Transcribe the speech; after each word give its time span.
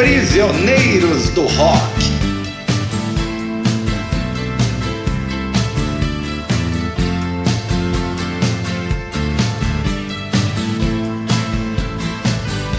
Prisioneiros 0.00 1.28
do 1.34 1.42
Rock. 1.42 1.78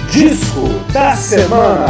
Disco 0.09 0.67
da 0.91 1.15
Semana. 1.15 1.85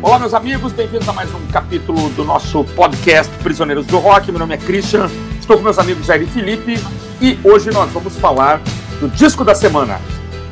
Olá, 0.00 0.20
meus 0.20 0.32
amigos, 0.32 0.72
bem-vindos 0.72 1.08
a 1.08 1.12
mais 1.12 1.34
um 1.34 1.44
capítulo 1.48 2.08
do 2.10 2.22
nosso 2.22 2.62
podcast 2.76 3.36
Prisioneiros 3.38 3.84
do 3.86 3.98
Rock. 3.98 4.30
Meu 4.30 4.38
nome 4.38 4.54
é 4.54 4.58
Christian, 4.58 5.10
estou 5.40 5.56
com 5.56 5.64
meus 5.64 5.80
amigos 5.80 6.06
Jair 6.06 6.22
e 6.22 6.26
Felipe 6.26 6.80
e 7.20 7.36
hoje 7.42 7.72
nós 7.72 7.90
vamos 7.90 8.16
falar 8.16 8.60
do 9.00 9.08
disco 9.08 9.44
da 9.44 9.56
semana. 9.56 10.00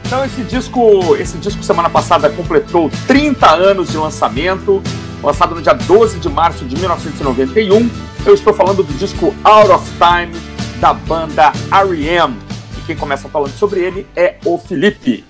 Então, 0.09 0.25
esse 0.25 0.43
disco, 0.43 1.15
esse 1.17 1.39
disco 1.39 1.63
semana 1.63 1.89
passada 1.89 2.29
completou 2.29 2.91
30 3.07 3.55
anos 3.55 3.91
de 3.91 3.97
lançamento, 3.97 4.83
lançado 5.23 5.55
no 5.55 5.63
dia 5.63 5.75
12 5.75 6.19
de 6.19 6.29
março 6.29 6.65
de 6.65 6.75
1991. 6.77 7.89
Eu 8.27 8.35
estou 8.35 8.53
falando 8.53 8.83
do 8.83 8.93
disco 8.95 9.33
Out 9.45 9.71
of 9.71 9.89
Time 9.93 10.35
da 10.81 10.93
banda 10.93 11.53
R.E.M 11.71 12.49
quem 12.89 12.97
começa 12.97 13.29
falando 13.29 13.51
sobre 13.51 13.81
ele 13.81 14.07
é 14.17 14.39
o 14.47 14.57
Felipe. 14.57 15.23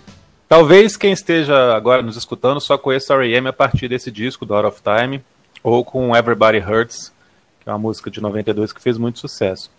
Talvez 0.48 0.96
quem 0.96 1.10
esteja 1.10 1.74
agora 1.74 2.02
nos 2.02 2.16
escutando 2.16 2.60
só 2.60 2.78
conheça 2.78 3.14
R.E.M. 3.14 3.48
a 3.48 3.52
partir 3.52 3.88
desse 3.88 4.12
disco 4.12 4.46
do 4.46 4.54
Out 4.54 4.68
of 4.68 4.80
Time, 4.80 5.20
ou 5.60 5.84
com 5.84 6.14
Everybody 6.14 6.58
Hurts, 6.58 7.12
que 7.58 7.68
é 7.68 7.72
uma 7.72 7.78
música 7.78 8.12
de 8.12 8.20
92 8.20 8.72
que 8.72 8.80
fez 8.80 8.96
muito 8.96 9.18
sucesso. 9.18 9.72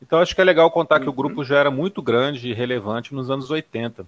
Então 0.00 0.20
acho 0.20 0.34
que 0.34 0.40
é 0.40 0.44
legal 0.44 0.70
contar 0.70 1.00
que 1.00 1.08
o 1.08 1.12
grupo 1.12 1.44
já 1.44 1.58
era 1.58 1.70
muito 1.70 2.00
grande 2.00 2.48
e 2.48 2.54
relevante 2.54 3.14
nos 3.14 3.30
anos 3.30 3.50
80. 3.50 4.06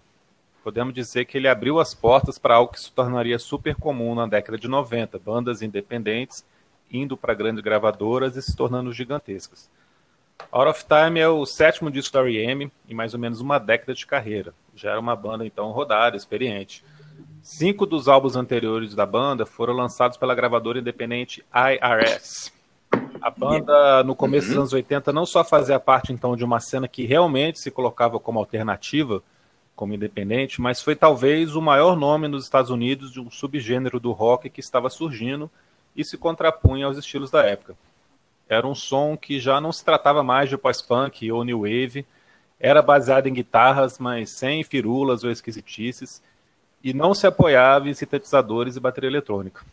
Podemos 0.62 0.92
dizer 0.92 1.24
que 1.24 1.38
ele 1.38 1.48
abriu 1.48 1.80
as 1.80 1.94
portas 1.94 2.38
para 2.38 2.54
algo 2.54 2.72
que 2.72 2.80
se 2.80 2.92
tornaria 2.92 3.38
super 3.38 3.74
comum 3.74 4.14
na 4.14 4.26
década 4.26 4.58
de 4.58 4.68
90, 4.68 5.18
bandas 5.18 5.62
independentes 5.62 6.44
indo 6.90 7.16
para 7.16 7.34
grandes 7.34 7.62
gravadoras 7.62 8.36
e 8.36 8.42
se 8.42 8.54
tornando 8.54 8.92
gigantescas. 8.92 9.70
Out 10.50 10.70
of 10.70 10.84
Time 10.84 11.20
é 11.20 11.28
o 11.28 11.46
sétimo 11.46 11.90
disco 11.90 12.12
da 12.12 12.20
R.E.M. 12.20 12.70
em 12.88 12.94
mais 12.94 13.14
ou 13.14 13.20
menos 13.20 13.40
uma 13.40 13.58
década 13.58 13.94
de 13.94 14.06
carreira. 14.06 14.52
Já 14.74 14.90
era 14.90 15.00
uma 15.00 15.14
banda 15.14 15.46
então 15.46 15.70
rodada, 15.70 16.16
experiente. 16.16 16.84
Cinco 17.42 17.86
dos 17.86 18.08
álbuns 18.08 18.36
anteriores 18.36 18.94
da 18.94 19.06
banda 19.06 19.46
foram 19.46 19.74
lançados 19.74 20.16
pela 20.16 20.34
gravadora 20.34 20.78
independente 20.78 21.44
IRS. 21.54 22.52
A 23.20 23.30
banda, 23.30 24.02
no 24.02 24.14
começo 24.14 24.48
dos 24.48 24.56
anos 24.56 24.72
80, 24.72 25.12
não 25.12 25.24
só 25.24 25.44
fazia 25.44 25.78
parte 25.78 26.12
então 26.12 26.36
de 26.36 26.44
uma 26.44 26.58
cena 26.58 26.88
que 26.88 27.06
realmente 27.06 27.58
se 27.58 27.70
colocava 27.70 28.18
como 28.18 28.38
alternativa, 28.38 29.22
como 29.80 29.94
independente, 29.94 30.60
mas 30.60 30.82
foi 30.82 30.94
talvez 30.94 31.56
o 31.56 31.62
maior 31.62 31.96
nome 31.96 32.28
nos 32.28 32.44
Estados 32.44 32.70
Unidos 32.70 33.10
de 33.10 33.18
um 33.18 33.30
subgênero 33.30 33.98
do 33.98 34.12
rock 34.12 34.50
que 34.50 34.60
estava 34.60 34.90
surgindo 34.90 35.50
e 35.96 36.04
se 36.04 36.18
contrapunha 36.18 36.84
aos 36.84 36.98
estilos 36.98 37.30
da 37.30 37.42
época. 37.46 37.74
Era 38.46 38.66
um 38.66 38.74
som 38.74 39.16
que 39.16 39.40
já 39.40 39.58
não 39.58 39.72
se 39.72 39.82
tratava 39.82 40.22
mais 40.22 40.50
de 40.50 40.58
pós-punk 40.58 41.32
ou 41.32 41.42
new 41.44 41.60
wave, 41.60 42.04
era 42.58 42.82
baseado 42.82 43.26
em 43.26 43.32
guitarras, 43.32 43.98
mas 43.98 44.28
sem 44.28 44.62
firulas 44.62 45.24
ou 45.24 45.30
esquisitices, 45.30 46.22
e 46.84 46.92
não 46.92 47.14
se 47.14 47.26
apoiava 47.26 47.88
em 47.88 47.94
sintetizadores 47.94 48.76
e 48.76 48.80
bateria 48.80 49.08
eletrônica. 49.08 49.64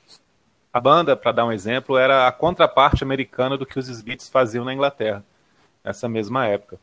A 0.72 0.80
banda, 0.80 1.18
para 1.18 1.34
dar 1.34 1.46
um 1.46 1.52
exemplo, 1.52 1.98
era 1.98 2.30
a 2.30 2.32
contraparte 2.32 3.04
americana 3.04 3.58
do 3.58 3.66
que 3.66 3.78
os 3.78 3.90
Smiths 3.90 4.30
faziam 4.30 4.64
na 4.64 4.74
Inglaterra, 4.74 5.22
nessa 5.84 6.08
mesma 6.08 6.48
época. 6.48 6.80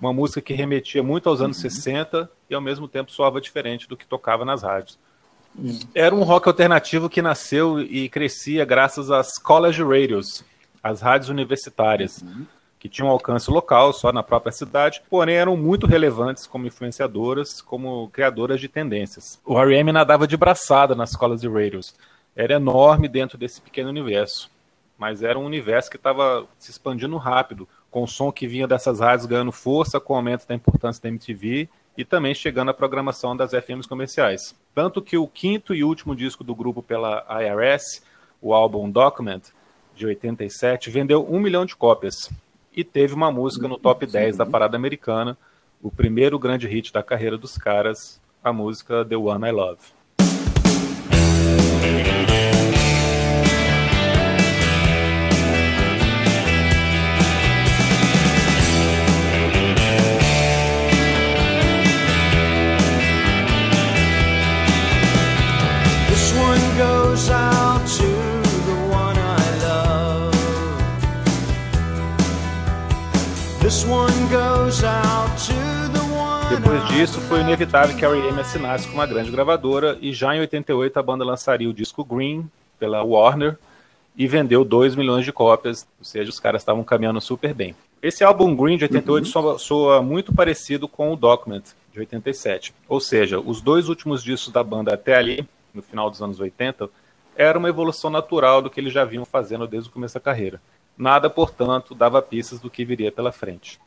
Uma 0.00 0.12
música 0.12 0.40
que 0.40 0.54
remetia 0.54 1.02
muito 1.02 1.28
aos 1.28 1.40
anos 1.40 1.56
uhum. 1.62 1.70
60 1.70 2.30
e 2.48 2.54
ao 2.54 2.60
mesmo 2.60 2.86
tempo 2.86 3.10
soava 3.10 3.40
diferente 3.40 3.88
do 3.88 3.96
que 3.96 4.06
tocava 4.06 4.44
nas 4.44 4.62
rádios. 4.62 4.98
Uhum. 5.56 5.80
Era 5.94 6.14
um 6.14 6.22
rock 6.22 6.48
alternativo 6.48 7.08
que 7.08 7.20
nasceu 7.20 7.80
e 7.80 8.08
crescia 8.08 8.64
graças 8.64 9.10
às 9.10 9.38
college 9.38 9.82
radios, 9.82 10.44
as 10.82 11.00
rádios 11.00 11.28
universitárias, 11.28 12.22
uhum. 12.22 12.46
que 12.78 12.88
tinham 12.88 13.08
alcance 13.08 13.50
local 13.50 13.92
só 13.92 14.12
na 14.12 14.22
própria 14.22 14.52
cidade, 14.52 15.02
porém 15.10 15.34
eram 15.34 15.56
muito 15.56 15.86
relevantes 15.86 16.46
como 16.46 16.66
influenciadoras, 16.66 17.60
como 17.60 18.08
criadoras 18.10 18.60
de 18.60 18.68
tendências. 18.68 19.40
O 19.44 19.58
R.E.M. 19.58 19.90
nadava 19.90 20.26
de 20.28 20.36
braçada 20.36 20.94
nas 20.94 21.10
escolas 21.10 21.40
de 21.40 21.48
radios. 21.48 21.94
Era 22.36 22.54
enorme 22.54 23.08
dentro 23.08 23.36
desse 23.36 23.60
pequeno 23.60 23.88
universo, 23.88 24.48
mas 24.96 25.24
era 25.24 25.36
um 25.36 25.44
universo 25.44 25.90
que 25.90 25.96
estava 25.96 26.46
se 26.56 26.70
expandindo 26.70 27.16
rápido, 27.16 27.68
com 27.98 28.04
o 28.04 28.06
som 28.06 28.30
que 28.30 28.46
vinha 28.46 28.68
dessas 28.68 29.00
rádios 29.00 29.26
ganhando 29.26 29.50
força 29.50 29.98
com 29.98 30.12
o 30.12 30.16
aumento 30.16 30.46
da 30.46 30.54
importância 30.54 31.02
da 31.02 31.08
MTV 31.08 31.68
e 31.96 32.04
também 32.04 32.32
chegando 32.32 32.70
à 32.70 32.74
programação 32.74 33.36
das 33.36 33.50
FMs 33.50 33.88
comerciais. 33.88 34.54
Tanto 34.72 35.02
que 35.02 35.18
o 35.18 35.26
quinto 35.26 35.74
e 35.74 35.82
último 35.82 36.14
disco 36.14 36.44
do 36.44 36.54
grupo 36.54 36.80
pela 36.80 37.26
IRS, 37.42 38.02
o 38.40 38.54
álbum 38.54 38.88
Document, 38.88 39.42
de 39.96 40.06
87, 40.06 40.90
vendeu 40.90 41.26
um 41.28 41.40
milhão 41.40 41.66
de 41.66 41.74
cópias 41.74 42.30
e 42.72 42.84
teve 42.84 43.14
uma 43.14 43.32
música 43.32 43.66
no 43.66 43.76
top 43.76 44.06
10 44.06 44.36
da 44.36 44.46
parada 44.46 44.76
americana, 44.76 45.36
o 45.82 45.90
primeiro 45.90 46.38
grande 46.38 46.68
hit 46.68 46.92
da 46.92 47.02
carreira 47.02 47.36
dos 47.36 47.58
caras, 47.58 48.20
a 48.44 48.52
música 48.52 49.04
The 49.04 49.16
One 49.16 49.44
I 49.44 49.50
Love. 49.50 49.80
Disso, 76.98 77.20
foi 77.20 77.42
inevitável 77.42 77.96
que 77.96 78.04
a 78.04 78.08
R.E.M. 78.08 78.40
assinasse 78.40 78.88
com 78.88 78.94
uma 78.94 79.06
grande 79.06 79.30
gravadora 79.30 79.96
e 80.00 80.12
já 80.12 80.34
em 80.34 80.40
88 80.40 80.98
a 80.98 81.02
banda 81.02 81.24
lançaria 81.24 81.70
o 81.70 81.72
disco 81.72 82.04
Green 82.04 82.50
pela 82.76 83.04
Warner 83.04 83.56
e 84.16 84.26
vendeu 84.26 84.64
2 84.64 84.96
milhões 84.96 85.24
de 85.24 85.30
cópias, 85.30 85.86
ou 85.96 86.04
seja, 86.04 86.28
os 86.28 86.40
caras 86.40 86.60
estavam 86.60 86.82
caminhando 86.82 87.20
super 87.20 87.54
bem. 87.54 87.72
Esse 88.02 88.24
álbum 88.24 88.52
Green 88.56 88.76
de 88.76 88.82
88 88.82 89.24
uhum. 89.24 89.30
soa, 89.30 89.58
soa, 89.60 90.02
muito 90.02 90.34
parecido 90.34 90.88
com 90.88 91.12
o 91.12 91.16
Document 91.16 91.62
de 91.92 92.00
87, 92.00 92.74
ou 92.88 92.98
seja, 92.98 93.38
os 93.38 93.60
dois 93.60 93.88
últimos 93.88 94.24
discos 94.24 94.52
da 94.52 94.64
banda 94.64 94.92
até 94.92 95.14
ali, 95.14 95.48
no 95.72 95.82
final 95.82 96.10
dos 96.10 96.20
anos 96.20 96.40
80, 96.40 96.90
era 97.36 97.60
uma 97.60 97.68
evolução 97.68 98.10
natural 98.10 98.60
do 98.60 98.68
que 98.68 98.80
eles 98.80 98.92
já 98.92 99.04
vinham 99.04 99.24
fazendo 99.24 99.68
desde 99.68 99.88
o 99.88 99.92
começo 99.92 100.14
da 100.14 100.20
carreira. 100.20 100.60
Nada, 100.96 101.30
portanto, 101.30 101.94
dava 101.94 102.20
pistas 102.20 102.58
do 102.58 102.68
que 102.68 102.84
viria 102.84 103.12
pela 103.12 103.30
frente. 103.30 103.78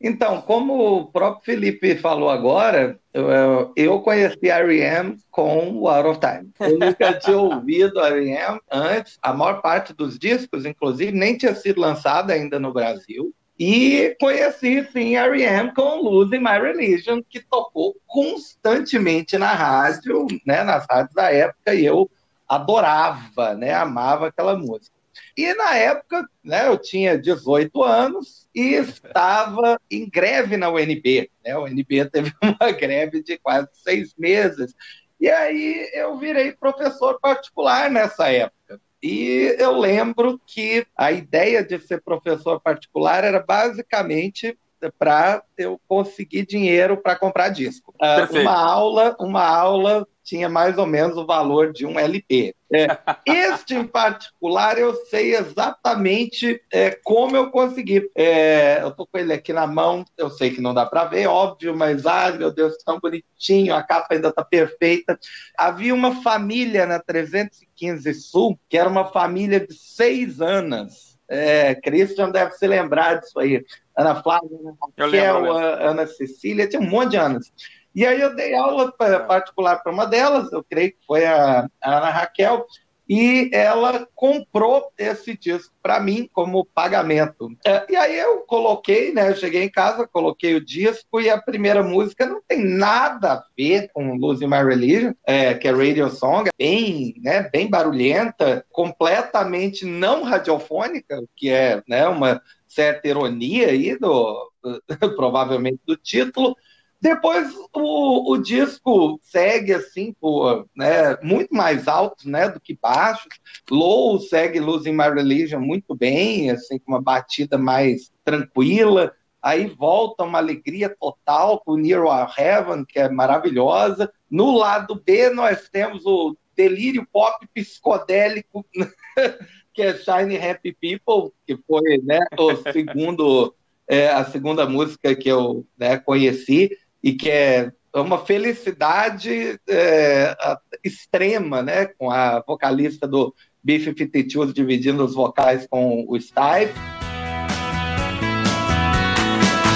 Então, 0.00 0.42
como 0.42 0.98
o 0.98 1.06
próprio 1.06 1.44
Felipe 1.44 1.96
falou 1.96 2.28
agora, 2.28 3.00
eu, 3.14 3.72
eu 3.74 4.00
conheci 4.00 4.50
a 4.50 4.58
R.E.M. 4.58 5.16
com 5.30 5.70
o 5.72 5.88
Out 5.88 6.08
of 6.08 6.20
Time. 6.20 6.50
Eu 6.60 6.78
nunca 6.78 7.14
tinha 7.18 7.38
ouvido 7.38 7.98
a 8.00 8.08
R.E.M. 8.08 8.60
antes. 8.70 9.18
A 9.22 9.32
maior 9.32 9.62
parte 9.62 9.94
dos 9.94 10.18
discos, 10.18 10.66
inclusive, 10.66 11.12
nem 11.12 11.36
tinha 11.36 11.54
sido 11.54 11.80
lançada 11.80 12.34
ainda 12.34 12.58
no 12.58 12.72
Brasil. 12.72 13.34
E 13.58 14.14
conheci, 14.20 14.86
sim, 14.92 15.16
a 15.16 15.24
R.E.M. 15.24 15.72
com 15.74 16.02
Losing 16.02 16.40
My 16.40 16.60
Religion, 16.60 17.22
que 17.26 17.40
tocou 17.40 17.96
constantemente 18.06 19.38
na 19.38 19.54
rádio, 19.54 20.26
né, 20.46 20.62
nas 20.62 20.86
rádios 20.88 21.14
da 21.14 21.32
época, 21.32 21.74
e 21.74 21.86
eu 21.86 22.10
adorava, 22.46 23.54
né, 23.54 23.72
amava 23.72 24.28
aquela 24.28 24.56
música. 24.56 24.95
E 25.36 25.52
na 25.54 25.74
época, 25.76 26.26
né, 26.42 26.68
eu 26.68 26.78
tinha 26.78 27.18
18 27.18 27.82
anos 27.82 28.48
e 28.54 28.74
estava 28.74 29.80
em 29.90 30.08
greve 30.08 30.56
na 30.56 30.70
UNB. 30.70 31.30
Né? 31.44 31.56
O 31.56 31.64
UNB 31.64 32.10
teve 32.10 32.32
uma 32.42 32.70
greve 32.72 33.22
de 33.22 33.38
quase 33.38 33.68
seis 33.72 34.14
meses. 34.16 34.74
E 35.20 35.28
aí 35.28 35.90
eu 35.94 36.18
virei 36.18 36.52
professor 36.52 37.18
particular 37.20 37.90
nessa 37.90 38.30
época. 38.30 38.80
E 39.02 39.54
eu 39.58 39.78
lembro 39.78 40.40
que 40.46 40.86
a 40.96 41.12
ideia 41.12 41.62
de 41.62 41.78
ser 41.78 42.02
professor 42.02 42.60
particular 42.60 43.24
era 43.24 43.40
basicamente 43.40 44.58
para 44.98 45.42
eu 45.56 45.80
conseguir 45.88 46.46
dinheiro 46.46 46.96
para 46.96 47.16
comprar 47.16 47.48
disco. 47.48 47.94
Uh, 48.00 48.40
uma 48.40 48.54
aula, 48.54 49.16
uma 49.18 49.44
aula 49.44 50.06
tinha 50.26 50.48
mais 50.48 50.76
ou 50.76 50.84
menos 50.84 51.16
o 51.16 51.24
valor 51.24 51.72
de 51.72 51.86
um 51.86 51.98
LP. 51.98 52.52
É, 52.72 52.86
este 53.24 53.76
em 53.76 53.86
particular 53.86 54.76
eu 54.76 54.92
sei 55.06 55.36
exatamente 55.36 56.60
é, 56.72 56.98
como 57.04 57.36
eu 57.36 57.50
consegui. 57.50 58.10
É, 58.14 58.82
eu 58.82 58.88
estou 58.88 59.06
com 59.06 59.16
ele 59.16 59.32
aqui 59.32 59.52
na 59.52 59.66
mão, 59.68 60.04
eu 60.18 60.28
sei 60.28 60.50
que 60.50 60.60
não 60.60 60.74
dá 60.74 60.84
para 60.84 61.04
ver, 61.04 61.28
óbvio, 61.28 61.76
mas 61.76 62.04
ai 62.04 62.36
meu 62.36 62.52
Deus, 62.52 62.76
tão 62.84 62.98
bonitinho, 62.98 63.72
a 63.72 63.82
capa 63.84 64.14
ainda 64.14 64.28
está 64.28 64.44
perfeita. 64.44 65.18
Havia 65.56 65.94
uma 65.94 66.20
família 66.22 66.86
na 66.86 66.98
315 66.98 68.12
Sul 68.14 68.58
que 68.68 68.76
era 68.76 68.88
uma 68.88 69.04
família 69.04 69.60
de 69.60 69.74
seis 69.74 70.40
anos. 70.40 71.15
É, 71.28 71.74
Christian 71.74 72.30
deve 72.30 72.52
se 72.52 72.66
lembrar 72.66 73.20
disso 73.20 73.38
aí. 73.38 73.64
Ana 73.96 74.22
Flávia, 74.22 74.50
Ana 74.58 74.76
Raquel, 74.80 75.52
Ana 75.52 76.06
Cecília, 76.06 76.68
tinha 76.68 76.80
um 76.80 76.88
monte 76.88 77.12
de 77.12 77.16
anos. 77.16 77.52
E 77.94 78.04
aí 78.04 78.20
eu 78.20 78.36
dei 78.36 78.54
aula 78.54 78.92
particular 78.92 79.82
para 79.82 79.90
uma 79.90 80.06
delas, 80.06 80.52
eu 80.52 80.62
creio 80.62 80.92
que 80.92 80.98
foi 81.06 81.24
a, 81.24 81.66
a 81.82 81.96
Ana 81.96 82.10
Raquel, 82.10 82.66
e 83.08 83.50
ela 83.52 84.06
comprou 84.14 84.90
esse 84.98 85.36
disco 85.36 85.72
para 85.82 86.00
mim 86.00 86.28
como 86.32 86.64
pagamento. 86.64 87.48
É, 87.64 87.86
e 87.88 87.96
aí 87.96 88.18
eu 88.18 88.38
coloquei, 88.38 89.12
né? 89.12 89.30
Eu 89.30 89.36
cheguei 89.36 89.62
em 89.62 89.70
casa, 89.70 90.06
coloquei 90.06 90.54
o 90.54 90.64
disco 90.64 91.20
e 91.20 91.30
a 91.30 91.40
primeira 91.40 91.82
música 91.82 92.26
não 92.26 92.42
tem 92.46 92.64
nada 92.64 93.32
a 93.34 93.44
ver 93.56 93.90
com 93.92 94.16
Losing 94.16 94.48
My 94.48 94.64
Religion, 94.64 95.12
é, 95.24 95.54
que 95.54 95.68
é 95.68 95.70
Radio 95.70 96.10
Song, 96.10 96.48
é 96.48 96.52
bem, 96.58 97.14
né, 97.22 97.48
bem 97.52 97.68
barulhenta, 97.68 98.64
completamente 98.70 99.84
não 99.84 100.24
radiofônica, 100.24 101.22
que 101.36 101.48
é 101.48 101.82
né, 101.86 102.08
uma 102.08 102.42
certa 102.66 103.08
ironia 103.08 103.68
aí 103.68 103.96
do 103.98 104.50
provavelmente 105.16 105.80
do 105.86 105.96
título. 105.96 106.56
Depois 107.00 107.52
o, 107.74 108.32
o 108.32 108.38
disco 108.38 109.20
segue 109.22 109.74
assim 109.74 110.14
por 110.18 110.66
né, 110.74 111.16
muito 111.22 111.54
mais 111.54 111.86
altos 111.86 112.24
né, 112.24 112.48
do 112.48 112.58
que 112.58 112.76
baixos. 112.80 113.28
Low 113.70 114.18
segue 114.18 114.60
Losing 114.60 114.92
My 114.92 115.10
Religion 115.10 115.60
muito 115.60 115.94
bem, 115.94 116.50
assim 116.50 116.78
com 116.78 116.92
uma 116.92 117.02
batida 117.02 117.58
mais 117.58 118.10
tranquila. 118.24 119.12
Aí 119.42 119.66
volta 119.66 120.24
uma 120.24 120.38
alegria 120.38 120.88
total 120.88 121.60
com 121.60 121.76
Near 121.76 122.04
Our 122.04 122.32
Heaven, 122.36 122.84
que 122.84 122.98
é 122.98 123.08
maravilhosa. 123.08 124.10
No 124.30 124.56
lado 124.56 125.00
B 125.04 125.30
nós 125.30 125.68
temos 125.68 126.04
o 126.06 126.36
delírio 126.56 127.06
pop 127.12 127.46
psicodélico, 127.54 128.66
que 129.72 129.82
é 129.82 129.94
Shiny 129.94 130.38
Happy 130.38 130.72
People, 130.72 131.32
que 131.46 131.56
foi 131.68 131.98
né, 132.02 132.18
o 132.38 132.56
segundo, 132.72 133.54
é, 133.86 134.08
a 134.08 134.24
segunda 134.24 134.66
música 134.66 135.14
que 135.14 135.28
eu 135.28 135.64
né, 135.78 135.98
conheci 135.98 136.70
e 137.06 137.14
que 137.14 137.30
é 137.30 137.70
uma 137.94 138.18
felicidade 138.18 139.60
é, 139.68 140.36
extrema, 140.82 141.62
né, 141.62 141.86
com 141.86 142.10
a 142.10 142.42
vocalista 142.44 143.06
do 143.06 143.32
B-52 143.62 144.52
dividindo 144.52 145.04
os 145.04 145.14
vocais 145.14 145.68
com 145.70 146.04
o 146.08 146.20
Stipe. 146.20 146.74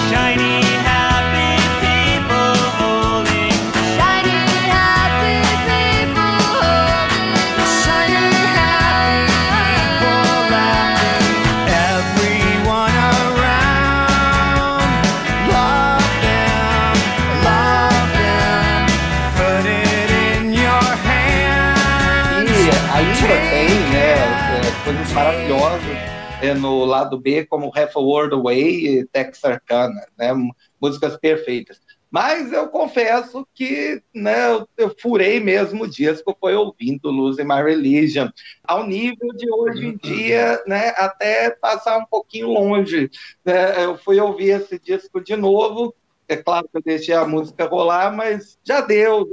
Shiny. 0.09 0.60
No 26.53 26.85
lado 26.85 27.19
B, 27.19 27.45
como 27.45 27.71
Half 27.75 27.97
a 27.97 27.99
World 27.99 28.35
Away 28.35 28.99
e 28.99 29.05
Texarkana, 29.05 30.05
né? 30.17 30.33
músicas 30.81 31.17
perfeitas. 31.17 31.79
Mas 32.11 32.51
eu 32.51 32.67
confesso 32.67 33.47
que 33.55 34.03
né, 34.13 34.51
eu, 34.51 34.67
eu 34.77 34.95
furei 34.99 35.39
mesmo 35.39 35.85
o 35.85 35.89
disco, 35.89 36.35
foi 36.37 36.53
ouvindo 36.53 37.09
Losing 37.09 37.45
My 37.45 37.63
Religion, 37.63 38.29
ao 38.65 38.85
nível 38.85 39.29
de 39.33 39.49
hoje 39.49 39.85
em 39.85 39.95
dia, 39.95 40.61
né, 40.67 40.89
até 40.97 41.51
passar 41.51 41.97
um 41.97 42.05
pouquinho 42.05 42.49
longe. 42.49 43.09
Né, 43.45 43.85
eu 43.85 43.97
fui 43.97 44.19
ouvir 44.19 44.49
esse 44.49 44.77
disco 44.77 45.23
de 45.23 45.37
novo, 45.37 45.95
é 46.27 46.35
claro 46.35 46.67
que 46.69 46.77
eu 46.77 46.81
deixei 46.81 47.15
a 47.15 47.25
música 47.25 47.65
rolar, 47.65 48.11
mas 48.13 48.59
já 48.61 48.81
deu, 48.81 49.25